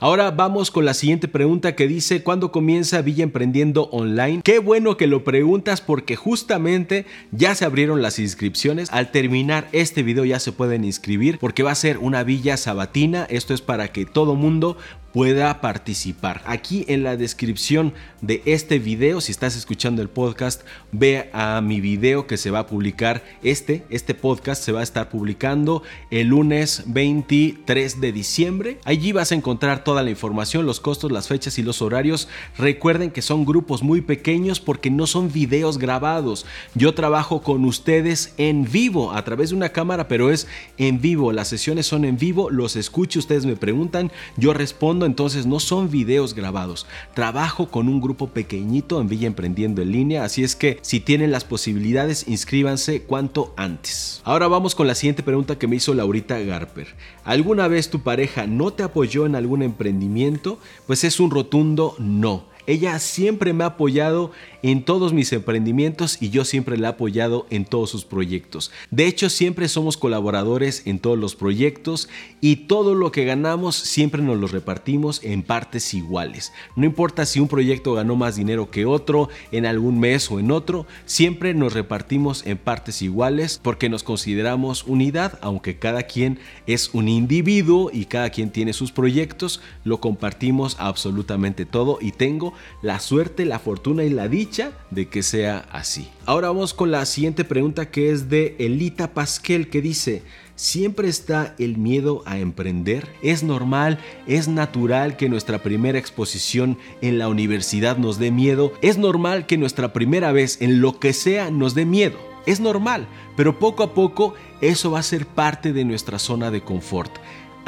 Ahora 0.00 0.30
vamos 0.30 0.70
con 0.70 0.84
la 0.84 0.94
siguiente 0.94 1.26
pregunta 1.26 1.74
que 1.74 1.88
dice, 1.88 2.22
¿cuándo 2.22 2.52
comienza 2.52 3.02
Villa 3.02 3.24
Emprendiendo 3.24 3.88
Online? 3.90 4.42
Qué 4.44 4.60
bueno 4.60 4.96
que 4.96 5.08
lo 5.08 5.24
preguntas 5.24 5.80
porque 5.80 6.14
justamente 6.14 7.04
ya 7.32 7.56
se 7.56 7.64
abrieron 7.64 8.00
las 8.00 8.20
inscripciones. 8.20 8.92
Al 8.92 9.10
terminar 9.10 9.68
este 9.72 10.04
video 10.04 10.24
ya 10.24 10.38
se 10.38 10.52
pueden 10.52 10.84
inscribir 10.84 11.40
porque 11.40 11.64
va 11.64 11.72
a 11.72 11.74
ser 11.74 11.98
una 11.98 12.22
villa 12.22 12.56
sabatina. 12.56 13.24
Esto 13.28 13.54
es 13.54 13.60
para 13.60 13.88
que 13.88 14.06
todo 14.06 14.36
mundo 14.36 14.76
pueda 15.12 15.60
participar. 15.60 16.42
Aquí 16.44 16.84
en 16.88 17.02
la 17.02 17.16
descripción 17.16 17.94
de 18.20 18.42
este 18.44 18.78
video, 18.78 19.20
si 19.20 19.32
estás 19.32 19.56
escuchando 19.56 20.02
el 20.02 20.08
podcast, 20.08 20.62
ve 20.92 21.30
a 21.32 21.60
mi 21.60 21.80
video 21.80 22.26
que 22.26 22.36
se 22.36 22.50
va 22.50 22.60
a 22.60 22.66
publicar. 22.66 23.24
Este, 23.42 23.84
este 23.90 24.14
podcast 24.14 24.62
se 24.62 24.72
va 24.72 24.80
a 24.80 24.82
estar 24.82 25.08
publicando 25.08 25.82
el 26.10 26.28
lunes 26.28 26.84
23 26.86 28.00
de 28.00 28.12
diciembre. 28.12 28.78
Allí 28.84 29.12
vas 29.12 29.32
a 29.32 29.34
encontrar 29.34 29.84
toda 29.84 30.02
la 30.02 30.10
información, 30.10 30.66
los 30.66 30.80
costos, 30.80 31.12
las 31.12 31.28
fechas 31.28 31.58
y 31.58 31.62
los 31.62 31.80
horarios. 31.80 32.28
Recuerden 32.56 33.10
que 33.10 33.22
son 33.22 33.44
grupos 33.44 33.82
muy 33.82 34.00
pequeños 34.00 34.60
porque 34.60 34.90
no 34.90 35.06
son 35.06 35.32
videos 35.32 35.78
grabados. 35.78 36.44
Yo 36.74 36.94
trabajo 36.94 37.42
con 37.42 37.64
ustedes 37.64 38.34
en 38.36 38.70
vivo 38.70 39.12
a 39.12 39.24
través 39.24 39.50
de 39.50 39.56
una 39.56 39.70
cámara, 39.70 40.08
pero 40.08 40.30
es 40.30 40.46
en 40.76 41.00
vivo. 41.00 41.32
Las 41.32 41.48
sesiones 41.48 41.86
son 41.86 42.04
en 42.04 42.18
vivo, 42.18 42.50
los 42.50 42.76
escucho, 42.76 43.18
ustedes 43.18 43.46
me 43.46 43.56
preguntan, 43.56 44.10
yo 44.36 44.52
respondo 44.52 44.97
entonces 45.06 45.46
no 45.46 45.60
son 45.60 45.90
videos 45.90 46.34
grabados. 46.34 46.86
Trabajo 47.14 47.68
con 47.68 47.88
un 47.88 48.00
grupo 48.00 48.28
pequeñito 48.28 49.00
en 49.00 49.08
Villa 49.08 49.26
Emprendiendo 49.26 49.82
en 49.82 49.92
línea, 49.92 50.24
así 50.24 50.42
es 50.42 50.56
que 50.56 50.78
si 50.82 51.00
tienen 51.00 51.30
las 51.30 51.44
posibilidades, 51.44 52.26
inscríbanse 52.28 53.02
cuanto 53.02 53.52
antes. 53.56 54.20
Ahora 54.24 54.48
vamos 54.48 54.74
con 54.74 54.86
la 54.86 54.94
siguiente 54.94 55.22
pregunta 55.22 55.58
que 55.58 55.66
me 55.66 55.76
hizo 55.76 55.94
Laurita 55.94 56.38
Garper. 56.38 56.88
¿Alguna 57.24 57.68
vez 57.68 57.90
tu 57.90 58.00
pareja 58.00 58.46
no 58.46 58.72
te 58.72 58.82
apoyó 58.82 59.26
en 59.26 59.34
algún 59.34 59.62
emprendimiento? 59.62 60.58
Pues 60.86 61.04
es 61.04 61.20
un 61.20 61.30
rotundo 61.30 61.94
no. 61.98 62.44
Ella 62.68 62.98
siempre 62.98 63.54
me 63.54 63.64
ha 63.64 63.68
apoyado 63.68 64.30
en 64.62 64.84
todos 64.84 65.14
mis 65.14 65.32
emprendimientos 65.32 66.20
y 66.20 66.28
yo 66.28 66.44
siempre 66.44 66.76
la 66.76 66.88
he 66.88 66.90
apoyado 66.90 67.46
en 67.48 67.64
todos 67.64 67.88
sus 67.88 68.04
proyectos. 68.04 68.70
De 68.90 69.06
hecho, 69.06 69.30
siempre 69.30 69.68
somos 69.68 69.96
colaboradores 69.96 70.86
en 70.86 70.98
todos 70.98 71.16
los 71.16 71.34
proyectos 71.34 72.10
y 72.42 72.56
todo 72.66 72.94
lo 72.94 73.10
que 73.10 73.24
ganamos 73.24 73.74
siempre 73.74 74.20
nos 74.20 74.36
lo 74.36 74.48
repartimos 74.48 75.24
en 75.24 75.42
partes 75.42 75.94
iguales. 75.94 76.52
No 76.76 76.84
importa 76.84 77.24
si 77.24 77.40
un 77.40 77.48
proyecto 77.48 77.94
ganó 77.94 78.16
más 78.16 78.36
dinero 78.36 78.70
que 78.70 78.84
otro 78.84 79.30
en 79.50 79.64
algún 79.64 79.98
mes 79.98 80.30
o 80.30 80.38
en 80.38 80.50
otro, 80.50 80.86
siempre 81.06 81.54
nos 81.54 81.72
repartimos 81.72 82.44
en 82.46 82.58
partes 82.58 83.00
iguales 83.00 83.58
porque 83.62 83.88
nos 83.88 84.02
consideramos 84.02 84.84
unidad, 84.84 85.38
aunque 85.40 85.78
cada 85.78 86.02
quien 86.02 86.38
es 86.66 86.90
un 86.92 87.08
individuo 87.08 87.90
y 87.90 88.04
cada 88.04 88.28
quien 88.28 88.50
tiene 88.50 88.74
sus 88.74 88.92
proyectos, 88.92 89.62
lo 89.84 90.02
compartimos 90.02 90.76
absolutamente 90.78 91.64
todo 91.64 91.98
y 92.02 92.12
tengo 92.12 92.52
la 92.82 93.00
suerte, 93.00 93.44
la 93.44 93.58
fortuna 93.58 94.04
y 94.04 94.10
la 94.10 94.28
dicha 94.28 94.72
de 94.90 95.08
que 95.08 95.22
sea 95.22 95.66
así. 95.70 96.08
Ahora 96.26 96.48
vamos 96.48 96.74
con 96.74 96.90
la 96.90 97.04
siguiente 97.06 97.44
pregunta 97.44 97.90
que 97.90 98.10
es 98.10 98.28
de 98.28 98.56
Elita 98.58 99.14
Pasquel 99.14 99.68
que 99.68 99.82
dice, 99.82 100.22
¿Siempre 100.58 101.08
está 101.08 101.54
el 101.60 101.76
miedo 101.76 102.24
a 102.26 102.38
emprender? 102.38 103.06
¿Es 103.22 103.44
normal, 103.44 104.00
es 104.26 104.48
natural 104.48 105.16
que 105.16 105.28
nuestra 105.28 105.62
primera 105.62 106.00
exposición 106.00 106.78
en 107.00 107.16
la 107.20 107.28
universidad 107.28 107.96
nos 107.96 108.18
dé 108.18 108.32
miedo? 108.32 108.72
¿Es 108.82 108.98
normal 108.98 109.46
que 109.46 109.56
nuestra 109.56 109.92
primera 109.92 110.32
vez 110.32 110.60
en 110.60 110.80
lo 110.80 110.98
que 110.98 111.12
sea 111.12 111.52
nos 111.52 111.76
dé 111.76 111.86
miedo? 111.86 112.18
Es 112.44 112.58
normal, 112.58 113.06
pero 113.36 113.60
poco 113.60 113.84
a 113.84 113.94
poco 113.94 114.34
eso 114.60 114.90
va 114.90 114.98
a 114.98 115.04
ser 115.04 115.26
parte 115.26 115.72
de 115.72 115.84
nuestra 115.84 116.18
zona 116.18 116.50
de 116.50 116.62
confort. 116.62 117.12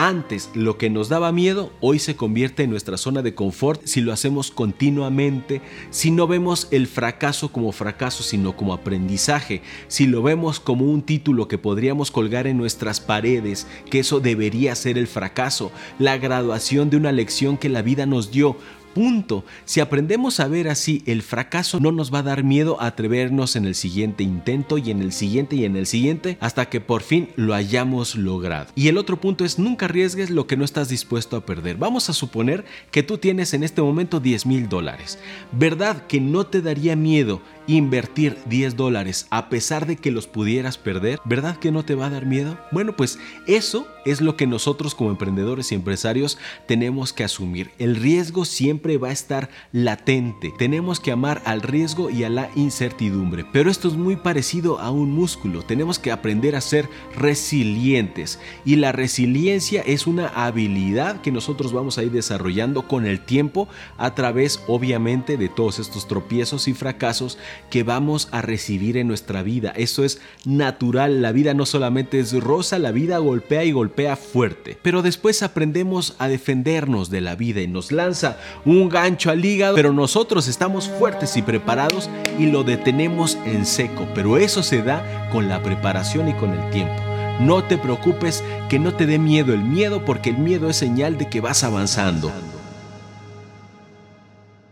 Antes 0.03 0.49
lo 0.55 0.79
que 0.79 0.89
nos 0.89 1.11
daba 1.11 1.31
miedo 1.31 1.75
hoy 1.81 1.99
se 1.99 2.17
convierte 2.17 2.63
en 2.63 2.71
nuestra 2.71 2.97
zona 2.97 3.21
de 3.21 3.35
confort 3.35 3.83
si 3.85 4.01
lo 4.01 4.15
hacemos 4.15 4.51
continuamente, 4.51 5.61
si 5.91 6.11
no 6.11 6.27
vemos 6.27 6.69
el 6.71 6.87
fracaso 6.87 7.53
como 7.53 7.71
fracaso 7.71 8.23
sino 8.23 8.57
como 8.57 8.73
aprendizaje, 8.73 9.61
si 9.89 10.07
lo 10.07 10.23
vemos 10.23 10.59
como 10.59 10.87
un 10.87 11.03
título 11.03 11.49
que 11.49 11.59
podríamos 11.59 12.11
colgar 12.11 12.47
en 12.47 12.57
nuestras 12.57 12.99
paredes, 12.99 13.67
que 13.91 13.99
eso 13.99 14.21
debería 14.21 14.75
ser 14.75 14.97
el 14.97 15.07
fracaso, 15.07 15.71
la 15.99 16.17
graduación 16.17 16.89
de 16.89 16.97
una 16.97 17.13
lección 17.13 17.59
que 17.59 17.69
la 17.69 17.83
vida 17.83 18.07
nos 18.07 18.31
dio, 18.31 18.57
Punto. 18.95 19.45
Si 19.65 19.81
aprendemos 19.81 20.41
a 20.41 20.49
ver 20.49 20.69
así, 20.69 21.03
el 21.07 21.23
fracaso 21.23 21.79
no 21.79 21.93
nos 21.93 22.13
va 22.13 22.19
a 22.19 22.25
dar 22.25 22.43
miedo 22.43 22.81
a 22.81 22.87
atrevernos 22.87 23.55
en 23.55 23.65
el 23.65 23.75
siguiente 23.75 24.25
intento 24.25 24.79
y 24.79 24.91
en 24.91 25.01
el 25.01 25.13
siguiente 25.13 25.57
y 25.57 25.65
en 25.65 25.77
el 25.77 25.87
siguiente 25.87 26.37
hasta 26.41 26.69
que 26.69 26.81
por 26.81 27.03
fin 27.03 27.29
lo 27.37 27.55
hayamos 27.55 28.17
logrado. 28.17 28.67
Y 28.75 28.89
el 28.89 28.99
otro 28.99 29.21
punto 29.21 29.45
es 29.45 29.59
nunca 29.59 29.87
arriesgues 29.87 30.31
lo 30.31 30.47
que 30.47 30.57
no 30.57 30.65
estás 30.65 30.89
dispuesto 30.89 31.37
a 31.37 31.47
perder. 31.47 31.77
Vamos 31.77 32.11
a 32.11 32.13
suponer 32.13 32.65
que 32.91 33.03
tú 33.03 33.19
tienes 33.19 33.55
en 33.55 33.63
este 33.63 33.81
momento 33.83 34.19
10 34.19 34.47
mil 34.47 34.69
dólares. 34.69 35.19
¿Verdad 35.53 36.07
que 36.07 36.21
no 36.21 36.47
te 36.47 36.61
daría 36.61 36.97
miedo 36.97 37.41
invertir 37.77 38.39
10 38.47 38.77
dólares 38.77 39.27
a 39.31 39.49
pesar 39.49 39.87
de 39.87 39.97
que 39.97 40.11
los 40.11 40.27
pudieras 40.27 40.79
perder? 40.79 41.21
¿Verdad 41.25 41.57
que 41.57 41.71
no 41.71 41.85
te 41.85 41.95
va 41.95 42.07
a 42.07 42.11
dar 42.11 42.27
miedo? 42.27 42.59
Bueno, 42.73 42.97
pues 42.97 43.19
eso 43.47 43.87
es 44.05 44.21
lo 44.21 44.37
que 44.37 44.47
nosotros 44.47 44.95
como 44.95 45.11
emprendedores 45.11 45.73
y 45.73 45.75
empresarios 45.75 46.39
tenemos 46.67 47.13
que 47.13 47.25
asumir. 47.25 47.71
El 47.79 47.97
riesgo 47.97 48.45
siempre 48.45 48.99
va 48.99 49.09
a 49.09 49.13
estar 49.13 49.51
latente. 49.73 50.53
Tenemos 50.59 51.01
que 51.01 51.13
amar 51.13 51.43
al 51.45 51.63
riesgo 51.63 52.11
y 52.11 52.25
a 52.25 52.31
la 52.31 52.51
incertidumbre. 52.55 53.45
Pero 53.53 53.71
esto 53.71 53.89
es 53.89 53.95
muy 53.95 54.17
parecido 54.17 54.79
a 54.79 54.91
un 54.91 55.13
músculo. 55.13 55.63
Tenemos 55.63 55.99
que 55.99 56.13
aprender 56.13 56.57
a 56.57 56.61
ser 56.61 56.89
resilientes. 57.17 58.39
Y 58.65 58.77
la 58.77 58.93
resiliencia 58.93 59.83
es 59.83 60.07
una 60.07 60.29
habilidad 60.29 61.21
que 61.21 61.33
nosotros 61.33 61.73
vamos 61.73 61.99
a 61.99 62.03
ir 62.03 62.11
desarrollando 62.11 62.89
con 62.89 63.07
el 63.07 63.21
tiempo 63.21 63.69
a 63.99 64.15
través 64.15 64.63
obviamente 64.67 65.37
de 65.37 65.49
todos 65.49 65.79
estos 65.79 66.09
tropiezos 66.09 66.69
y 66.69 66.75
fracasos 66.75 67.39
que 67.69 67.83
vamos 67.83 68.29
a 68.33 68.43
recibir 68.43 68.97
en 68.97 69.09
nuestra 69.09 69.43
vida. 69.43 69.73
Eso 69.77 70.05
es 70.05 70.21
natural. 70.45 71.23
La 71.23 71.33
vida 71.33 71.55
no 71.55 71.67
solamente 71.67 72.21
es 72.21 72.33
rosa, 72.33 72.79
la 72.79 72.93
vida 72.93 73.19
golpea 73.19 73.65
y 73.65 73.73
golpea 73.73 74.17
fuerte. 74.17 74.79
Pero 74.83 75.03
después 75.03 75.43
aprendemos 75.43 76.15
a 76.19 76.29
defendernos 76.29 77.11
de 77.11 77.21
la 77.21 77.37
vida 77.37 77.61
y 77.61 77.69
nos 77.69 77.93
lanza 77.93 78.39
un 78.65 78.89
gancho 78.89 79.31
al 79.31 79.45
hígado, 79.45 79.75
pero 79.75 79.93
nosotros 79.93 80.49
estamos 80.49 80.89
fuertes 80.89 81.37
y 81.37 81.43
preparados 81.43 82.09
y 82.39 82.47
lo 82.47 82.65
detenemos 82.65 83.37
en 83.45 83.67
seco. 83.67 84.07
Pero 84.15 84.39
eso 84.39 84.63
se 84.63 84.83
da 84.83 85.29
con 85.31 85.49
la 85.49 85.63
preparación 85.63 86.29
y 86.29 86.35
con 86.35 86.51
el 86.53 86.71
tiempo. 86.71 87.03
No 87.41 87.65
te 87.65 87.79
preocupes 87.79 88.45
que 88.69 88.79
no 88.79 88.95
te 88.95 89.07
dé 89.07 89.19
miedo 89.19 89.55
el 89.55 89.63
miedo 89.63 90.05
porque 90.05 90.31
el 90.31 90.39
miedo 90.39 90.69
es 90.69 90.77
señal 90.77 91.17
de 91.17 91.29
que 91.29 91.41
vas 91.41 91.65
avanzando. 91.65 92.31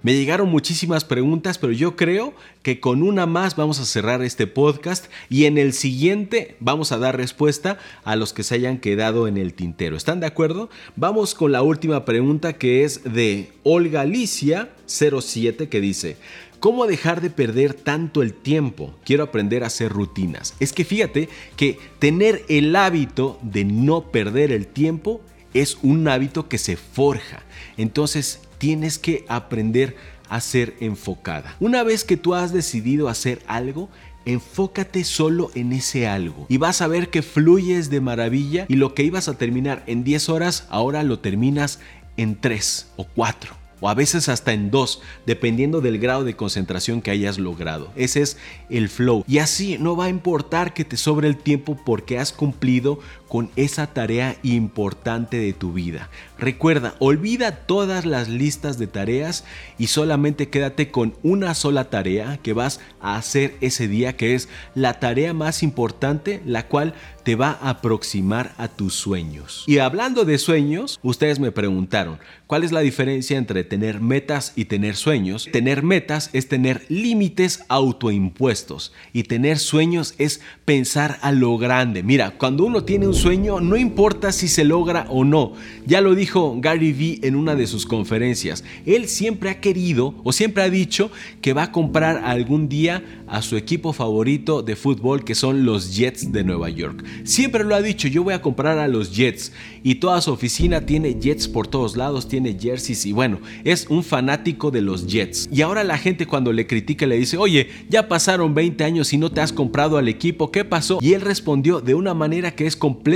Me 0.08 0.14
llegaron 0.14 0.48
muchísimas 0.48 1.04
preguntas, 1.04 1.58
pero 1.58 1.70
yo 1.70 1.94
creo 1.94 2.32
que 2.62 2.80
con 2.80 3.02
una 3.02 3.26
más 3.26 3.56
vamos 3.56 3.78
a 3.78 3.84
cerrar 3.84 4.22
este 4.22 4.46
podcast 4.46 5.04
y 5.28 5.44
en 5.44 5.58
el 5.58 5.74
siguiente 5.74 6.56
vamos 6.60 6.92
a 6.92 6.96
dar 6.96 7.18
respuesta 7.18 7.76
a 8.04 8.16
los 8.16 8.32
que 8.32 8.42
se 8.42 8.54
hayan 8.54 8.78
quedado 8.78 9.28
en 9.28 9.36
el 9.36 9.52
tintero. 9.52 9.98
¿Están 9.98 10.20
de 10.20 10.26
acuerdo? 10.26 10.70
Vamos 10.96 11.34
con 11.34 11.52
la 11.52 11.60
última 11.60 12.06
pregunta 12.06 12.54
que 12.54 12.84
es 12.84 13.04
de 13.04 13.52
Olga 13.64 14.00
Alicia 14.00 14.70
07 14.86 15.68
que 15.68 15.78
dice, 15.82 16.16
¿Cómo 16.58 16.86
dejar 16.86 17.20
de 17.20 17.28
perder 17.28 17.74
tanto 17.74 18.22
el 18.22 18.32
tiempo? 18.32 18.94
Quiero 19.04 19.24
aprender 19.24 19.62
a 19.62 19.66
hacer 19.66 19.92
rutinas. 19.92 20.54
Es 20.58 20.72
que 20.72 20.86
fíjate 20.86 21.28
que 21.54 21.78
tener 21.98 22.46
el 22.48 22.74
hábito 22.76 23.38
de 23.42 23.66
no 23.66 24.10
perder 24.10 24.52
el 24.52 24.68
tiempo 24.68 25.20
es 25.52 25.76
un 25.82 26.08
hábito 26.08 26.48
que 26.48 26.56
se 26.56 26.78
forja. 26.78 27.42
Entonces 27.76 28.40
tienes 28.58 28.98
que 28.98 29.24
aprender 29.28 29.96
a 30.28 30.40
ser 30.40 30.74
enfocada. 30.80 31.56
Una 31.60 31.82
vez 31.82 32.04
que 32.04 32.16
tú 32.16 32.34
has 32.34 32.52
decidido 32.52 33.08
hacer 33.08 33.42
algo, 33.46 33.88
enfócate 34.24 35.04
solo 35.04 35.50
en 35.54 35.72
ese 35.72 36.06
algo 36.06 36.46
y 36.48 36.58
vas 36.58 36.82
a 36.82 36.86
ver 36.86 37.08
que 37.08 37.22
fluyes 37.22 37.88
de 37.88 38.00
maravilla 38.00 38.66
y 38.68 38.74
lo 38.74 38.94
que 38.94 39.02
ibas 39.02 39.28
a 39.28 39.38
terminar 39.38 39.82
en 39.86 40.04
10 40.04 40.28
horas, 40.28 40.66
ahora 40.68 41.02
lo 41.02 41.20
terminas 41.20 41.80
en 42.16 42.38
3 42.38 42.88
o 42.96 43.04
4 43.04 43.56
o 43.80 43.88
a 43.88 43.94
veces 43.94 44.28
hasta 44.28 44.52
en 44.52 44.70
dos, 44.70 45.00
dependiendo 45.26 45.80
del 45.80 45.98
grado 45.98 46.24
de 46.24 46.36
concentración 46.36 47.00
que 47.00 47.10
hayas 47.10 47.38
logrado. 47.38 47.92
Ese 47.96 48.22
es 48.22 48.36
el 48.70 48.88
flow. 48.88 49.24
Y 49.26 49.38
así 49.38 49.78
no 49.78 49.96
va 49.96 50.06
a 50.06 50.08
importar 50.08 50.74
que 50.74 50.84
te 50.84 50.96
sobre 50.96 51.28
el 51.28 51.36
tiempo 51.36 51.78
porque 51.84 52.18
has 52.18 52.32
cumplido 52.32 52.98
con 53.28 53.50
esa 53.56 53.88
tarea 53.88 54.36
importante 54.42 55.36
de 55.38 55.52
tu 55.52 55.72
vida. 55.72 56.08
Recuerda, 56.38 56.94
olvida 56.98 57.66
todas 57.66 58.06
las 58.06 58.28
listas 58.28 58.78
de 58.78 58.86
tareas 58.86 59.44
y 59.78 59.88
solamente 59.88 60.48
quédate 60.48 60.90
con 60.90 61.14
una 61.22 61.54
sola 61.54 61.90
tarea 61.90 62.38
que 62.42 62.52
vas 62.52 62.80
a 63.00 63.16
hacer 63.16 63.56
ese 63.60 63.88
día, 63.88 64.16
que 64.16 64.34
es 64.34 64.48
la 64.74 65.00
tarea 65.00 65.34
más 65.34 65.62
importante, 65.62 66.40
la 66.46 66.66
cual 66.68 66.94
te 67.28 67.36
va 67.36 67.58
a 67.60 67.70
aproximar 67.70 68.54
a 68.56 68.68
tus 68.68 68.94
sueños. 68.94 69.64
Y 69.66 69.78
hablando 69.78 70.24
de 70.24 70.38
sueños, 70.38 70.98
ustedes 71.02 71.38
me 71.38 71.52
preguntaron, 71.52 72.18
¿cuál 72.46 72.64
es 72.64 72.72
la 72.72 72.80
diferencia 72.80 73.36
entre 73.36 73.64
tener 73.64 74.00
metas 74.00 74.54
y 74.56 74.64
tener 74.64 74.96
sueños? 74.96 75.46
Tener 75.52 75.82
metas 75.82 76.30
es 76.32 76.48
tener 76.48 76.86
límites 76.88 77.64
autoimpuestos 77.68 78.94
y 79.12 79.24
tener 79.24 79.58
sueños 79.58 80.14
es 80.16 80.40
pensar 80.64 81.18
a 81.20 81.32
lo 81.32 81.58
grande. 81.58 82.02
Mira, 82.02 82.30
cuando 82.38 82.64
uno 82.64 82.84
tiene 82.84 83.06
un 83.06 83.14
sueño, 83.18 83.58
no 83.60 83.76
importa 83.76 84.30
si 84.30 84.46
se 84.46 84.62
logra 84.62 85.06
o 85.10 85.24
no. 85.24 85.52
Ya 85.86 86.00
lo 86.00 86.14
dijo 86.14 86.56
Gary 86.60 86.92
Vee 86.92 87.18
en 87.22 87.34
una 87.34 87.56
de 87.56 87.66
sus 87.66 87.84
conferencias. 87.84 88.62
Él 88.86 89.08
siempre 89.08 89.50
ha 89.50 89.60
querido 89.60 90.14
o 90.22 90.32
siempre 90.32 90.62
ha 90.62 90.70
dicho 90.70 91.10
que 91.40 91.52
va 91.52 91.64
a 91.64 91.72
comprar 91.72 92.22
algún 92.24 92.68
día 92.68 93.02
a 93.26 93.42
su 93.42 93.56
equipo 93.56 93.92
favorito 93.92 94.62
de 94.62 94.76
fútbol 94.76 95.24
que 95.24 95.34
son 95.34 95.66
los 95.66 95.96
Jets 95.96 96.30
de 96.30 96.44
Nueva 96.44 96.70
York. 96.70 97.04
Siempre 97.24 97.64
lo 97.64 97.74
ha 97.74 97.82
dicho, 97.82 98.06
yo 98.06 98.22
voy 98.22 98.34
a 98.34 98.40
comprar 98.40 98.78
a 98.78 98.86
los 98.86 99.14
Jets 99.14 99.52
y 99.82 99.96
toda 99.96 100.20
su 100.20 100.30
oficina 100.30 100.86
tiene 100.86 101.14
Jets 101.14 101.48
por 101.48 101.66
todos 101.66 101.96
lados, 101.96 102.28
tiene 102.28 102.56
jerseys 102.58 103.04
y 103.04 103.12
bueno, 103.12 103.40
es 103.64 103.86
un 103.88 104.04
fanático 104.04 104.70
de 104.70 104.80
los 104.80 105.08
Jets. 105.08 105.48
Y 105.52 105.62
ahora 105.62 105.82
la 105.82 105.98
gente 105.98 106.26
cuando 106.26 106.52
le 106.52 106.68
critica 106.68 107.04
le 107.06 107.18
dice, 107.18 107.36
oye, 107.36 107.68
ya 107.88 108.06
pasaron 108.08 108.54
20 108.54 108.84
años 108.84 109.12
y 109.12 109.18
no 109.18 109.32
te 109.32 109.40
has 109.40 109.52
comprado 109.52 109.98
al 109.98 110.06
equipo, 110.06 110.52
¿qué 110.52 110.64
pasó? 110.64 110.98
Y 111.00 111.14
él 111.14 111.22
respondió 111.22 111.80
de 111.80 111.94
una 111.94 112.14
manera 112.14 112.52
que 112.52 112.66
es 112.66 112.76
completamente 112.76 113.07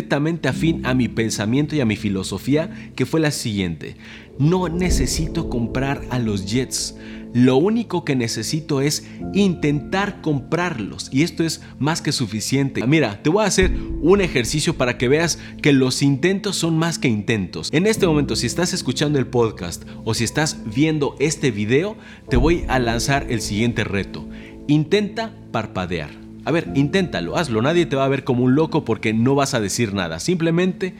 afín 0.49 0.87
a 0.87 0.94
mi 0.94 1.08
pensamiento 1.08 1.76
y 1.76 1.80
a 1.80 1.87
mi 1.87 1.96
filosofía, 1.96 2.92
que 2.96 3.07
fue 3.07 3.20
la 3.20 3.31
siguiente, 3.31 3.96
no 4.38 4.68
necesito 4.68 5.48
comprar 5.48 6.02
a 6.11 6.18
los 6.18 6.46
Jets 6.46 6.94
lo 7.35 7.57
único 7.57 8.05
que 8.05 8.14
necesito 8.14 8.83
es 8.83 9.07
intentar 9.33 10.20
comprarlos 10.20 11.09
y 11.11 11.22
esto 11.22 11.44
es 11.44 11.62
más 11.78 12.02
que 12.02 12.12
suficiente. 12.12 12.87
Mira, 12.87 13.22
te 13.22 13.31
voy 13.31 13.44
a 13.44 13.48
hacer 13.48 13.72
un 14.02 14.20
ejercicio 14.20 14.76
para 14.76 14.98
que 14.98 15.09
veas 15.09 15.38
que 15.62 15.72
los 15.72 16.02
intentos 16.02 16.57
son 16.57 16.76
más 16.76 16.98
que 16.98 17.09
intentos. 17.09 17.70
En 17.72 17.87
este 17.87 18.07
momento, 18.07 18.37
si 18.37 18.46
estás 18.46 18.74
escuchando 18.74 19.18
el 19.18 19.26
podcast 19.26 19.85
o 20.05 20.12
si 20.12 20.24
estás 20.24 20.59
viendo 20.74 21.16
este 21.20 21.50
video, 21.50 21.96
te 22.28 22.37
voy 22.37 22.64
a 22.68 22.78
lanzar 22.78 23.26
el 23.31 23.40
siguiente 23.40 23.85
reto. 23.85 24.28
Intenta 24.68 25.35
parpadear. 25.52 26.21
A 26.44 26.50
ver, 26.50 26.70
inténtalo, 26.74 27.37
hazlo. 27.37 27.62
Nadie 27.62 27.87
te 27.87 27.96
va 27.96 28.05
a 28.05 28.09
ver 28.09 28.24
como 28.24 28.44
un 28.44 28.55
loco 28.55 28.85
porque 28.85 29.12
no 29.12 29.35
vas 29.35 29.55
a 29.55 29.61
decir 29.61 29.94
nada. 29.94 30.18
Simplemente 30.20 30.94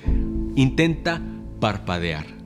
intenta 0.55 1.21
parpadear. 1.61 2.42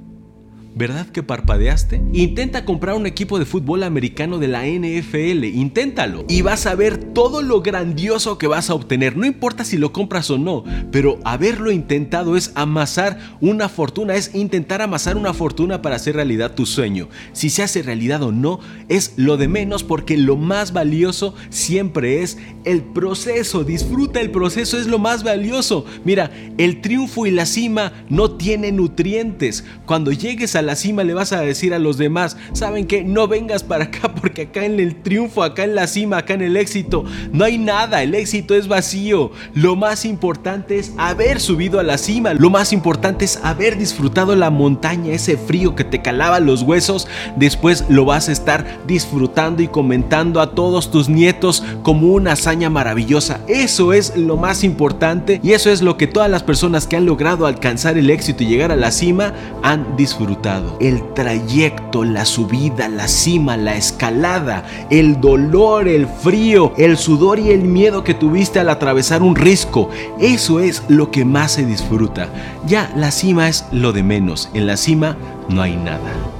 ¿Verdad 0.78 1.06
que 1.06 1.22
parpadeaste? 1.22 2.02
Intenta 2.12 2.66
comprar 2.66 2.96
un 2.96 3.06
equipo 3.06 3.38
de 3.38 3.46
fútbol 3.46 3.82
americano 3.82 4.38
de 4.38 4.48
la 4.48 4.66
NFL, 4.66 5.44
inténtalo. 5.44 6.26
Y 6.28 6.42
vas 6.42 6.66
a 6.66 6.74
ver 6.74 6.98
todo 6.98 7.40
lo 7.40 7.62
grandioso 7.62 8.36
que 8.36 8.46
vas 8.46 8.68
a 8.68 8.74
obtener. 8.74 9.16
No 9.16 9.24
importa 9.24 9.64
si 9.64 9.78
lo 9.78 9.94
compras 9.94 10.30
o 10.30 10.36
no, 10.36 10.64
pero 10.92 11.18
haberlo 11.24 11.70
intentado 11.70 12.36
es 12.36 12.52
amasar 12.56 13.18
una 13.40 13.70
fortuna, 13.70 14.16
es 14.16 14.34
intentar 14.34 14.82
amasar 14.82 15.16
una 15.16 15.32
fortuna 15.32 15.80
para 15.80 15.96
hacer 15.96 16.14
realidad 16.14 16.54
tu 16.54 16.66
sueño. 16.66 17.08
Si 17.32 17.48
se 17.48 17.62
hace 17.62 17.80
realidad 17.82 18.22
o 18.22 18.30
no, 18.30 18.60
es 18.90 19.14
lo 19.16 19.38
de 19.38 19.48
menos 19.48 19.82
porque 19.82 20.18
lo 20.18 20.36
más 20.36 20.74
valioso 20.74 21.34
siempre 21.48 22.20
es 22.20 22.36
el 22.66 22.82
proceso. 22.82 23.64
Disfruta 23.64 24.20
el 24.20 24.30
proceso, 24.30 24.76
es 24.76 24.88
lo 24.88 24.98
más 24.98 25.24
valioso. 25.24 25.86
Mira, 26.04 26.30
el 26.58 26.82
triunfo 26.82 27.24
y 27.24 27.30
la 27.30 27.46
cima 27.46 27.94
no 28.10 28.32
tienen 28.32 28.76
nutrientes. 28.76 29.64
Cuando 29.86 30.12
llegues 30.12 30.54
a 30.54 30.65
la 30.66 30.76
cima 30.76 31.04
le 31.04 31.14
vas 31.14 31.32
a 31.32 31.40
decir 31.40 31.72
a 31.72 31.78
los 31.78 31.96
demás, 31.96 32.36
¿saben 32.52 32.86
que 32.86 33.04
No 33.04 33.28
vengas 33.28 33.62
para 33.62 33.84
acá 33.84 34.14
porque 34.20 34.42
acá 34.42 34.64
en 34.64 34.80
el 34.80 34.96
triunfo, 35.02 35.42
acá 35.42 35.64
en 35.64 35.74
la 35.74 35.86
cima, 35.86 36.18
acá 36.18 36.34
en 36.34 36.42
el 36.42 36.56
éxito, 36.56 37.04
no 37.32 37.44
hay 37.44 37.56
nada, 37.56 38.02
el 38.02 38.14
éxito 38.14 38.54
es 38.54 38.68
vacío. 38.68 39.30
Lo 39.54 39.76
más 39.76 40.04
importante 40.04 40.78
es 40.78 40.92
haber 40.98 41.40
subido 41.40 41.80
a 41.80 41.82
la 41.82 41.98
cima, 41.98 42.34
lo 42.34 42.50
más 42.50 42.72
importante 42.72 43.24
es 43.24 43.38
haber 43.42 43.78
disfrutado 43.78 44.34
la 44.36 44.50
montaña, 44.50 45.12
ese 45.12 45.36
frío 45.36 45.74
que 45.74 45.84
te 45.84 46.02
calaba 46.02 46.40
los 46.40 46.62
huesos, 46.62 47.08
después 47.36 47.84
lo 47.88 48.04
vas 48.04 48.28
a 48.28 48.32
estar 48.32 48.66
disfrutando 48.86 49.62
y 49.62 49.68
comentando 49.68 50.40
a 50.40 50.54
todos 50.54 50.90
tus 50.90 51.08
nietos 51.08 51.62
como 51.82 52.08
una 52.08 52.32
hazaña 52.32 52.70
maravillosa. 52.70 53.40
Eso 53.46 53.92
es 53.92 54.16
lo 54.16 54.36
más 54.36 54.64
importante 54.64 55.40
y 55.42 55.52
eso 55.52 55.70
es 55.70 55.82
lo 55.82 55.96
que 55.96 56.06
todas 56.06 56.30
las 56.30 56.42
personas 56.42 56.86
que 56.86 56.96
han 56.96 57.06
logrado 57.06 57.46
alcanzar 57.46 57.96
el 57.96 58.10
éxito 58.10 58.42
y 58.42 58.46
llegar 58.46 58.72
a 58.72 58.76
la 58.76 58.90
cima 58.90 59.32
han 59.62 59.96
disfrutado 59.96 60.55
el 60.80 61.12
trayecto, 61.14 62.04
la 62.04 62.24
subida, 62.24 62.88
la 62.88 63.08
cima, 63.08 63.56
la 63.56 63.76
escalada, 63.76 64.64
el 64.90 65.20
dolor, 65.20 65.88
el 65.88 66.06
frío, 66.06 66.72
el 66.76 66.96
sudor 66.96 67.38
y 67.38 67.50
el 67.50 67.62
miedo 67.62 68.04
que 68.04 68.14
tuviste 68.14 68.58
al 68.60 68.68
atravesar 68.68 69.22
un 69.22 69.36
risco. 69.36 69.88
Eso 70.20 70.60
es 70.60 70.82
lo 70.88 71.10
que 71.10 71.24
más 71.24 71.52
se 71.52 71.64
disfruta. 71.64 72.28
Ya 72.66 72.92
la 72.96 73.10
cima 73.10 73.48
es 73.48 73.64
lo 73.72 73.92
de 73.92 74.02
menos. 74.02 74.50
En 74.54 74.66
la 74.66 74.76
cima 74.76 75.16
no 75.48 75.62
hay 75.62 75.76
nada. 75.76 76.35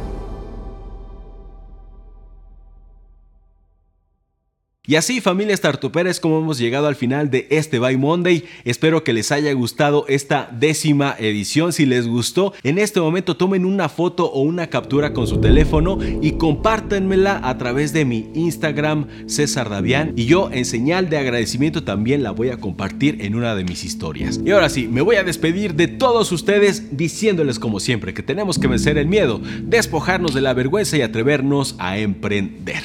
Y 4.88 4.94
así 4.94 5.20
familia 5.20 5.57
startupera 5.57 6.09
es 6.11 6.20
como 6.20 6.38
hemos 6.38 6.59
llegado 6.59 6.87
al 6.87 6.94
final 6.94 7.29
de 7.29 7.49
este 7.51 7.81
By 7.81 7.96
Monday. 7.96 8.44
Espero 8.64 9.03
que 9.03 9.12
les 9.12 9.33
haya 9.33 9.53
gustado 9.53 10.05
esta 10.09 10.49
décima 10.53 11.16
edición. 11.18 11.72
Si 11.72 11.87
les 11.87 12.07
gustó, 12.07 12.53
en 12.62 12.79
este 12.79 13.01
momento 13.01 13.37
tomen 13.37 13.64
una 13.64 13.88
foto 13.88 14.27
o 14.27 14.42
una 14.42 14.68
captura 14.68 15.12
con 15.12 15.27
su 15.27 15.40
teléfono 15.40 15.99
y 16.22 16.33
compártanmela 16.33 17.40
a 17.42 17.59
través 17.59 17.92
de 17.92 18.05
mi 18.05 18.31
Instagram 18.35 19.09
César 19.27 19.70
Davián. 19.70 20.12
Y 20.14 20.27
yo 20.27 20.51
en 20.53 20.64
señal 20.64 21.11
de 21.11 21.18
agradecimiento 21.18 21.83
también 21.83 22.22
la 22.22 22.31
voy 22.31 22.51
a 22.51 22.59
compartir 22.59 23.18
en 23.22 23.35
una 23.35 23.57
de 23.57 23.64
mis 23.64 23.83
historias. 23.83 24.40
Y 24.44 24.53
ahora 24.53 24.68
sí, 24.68 24.87
me 24.87 25.01
voy 25.01 25.16
a 25.16 25.25
despedir 25.25 25.75
de 25.75 25.88
todos 25.88 26.31
ustedes 26.31 26.96
diciéndoles 26.96 27.59
como 27.59 27.81
siempre 27.81 28.14
que 28.14 28.22
tenemos 28.22 28.59
que 28.61 28.68
vencer 28.68 28.99
el 28.99 29.09
miedo, 29.09 29.40
despojarnos 29.62 30.33
de 30.33 30.42
la 30.42 30.55
vergüenza 30.55 30.96
y 30.96 31.03
atrevernos 31.03 31.75
a 31.79 31.99
emprender. 31.99 32.85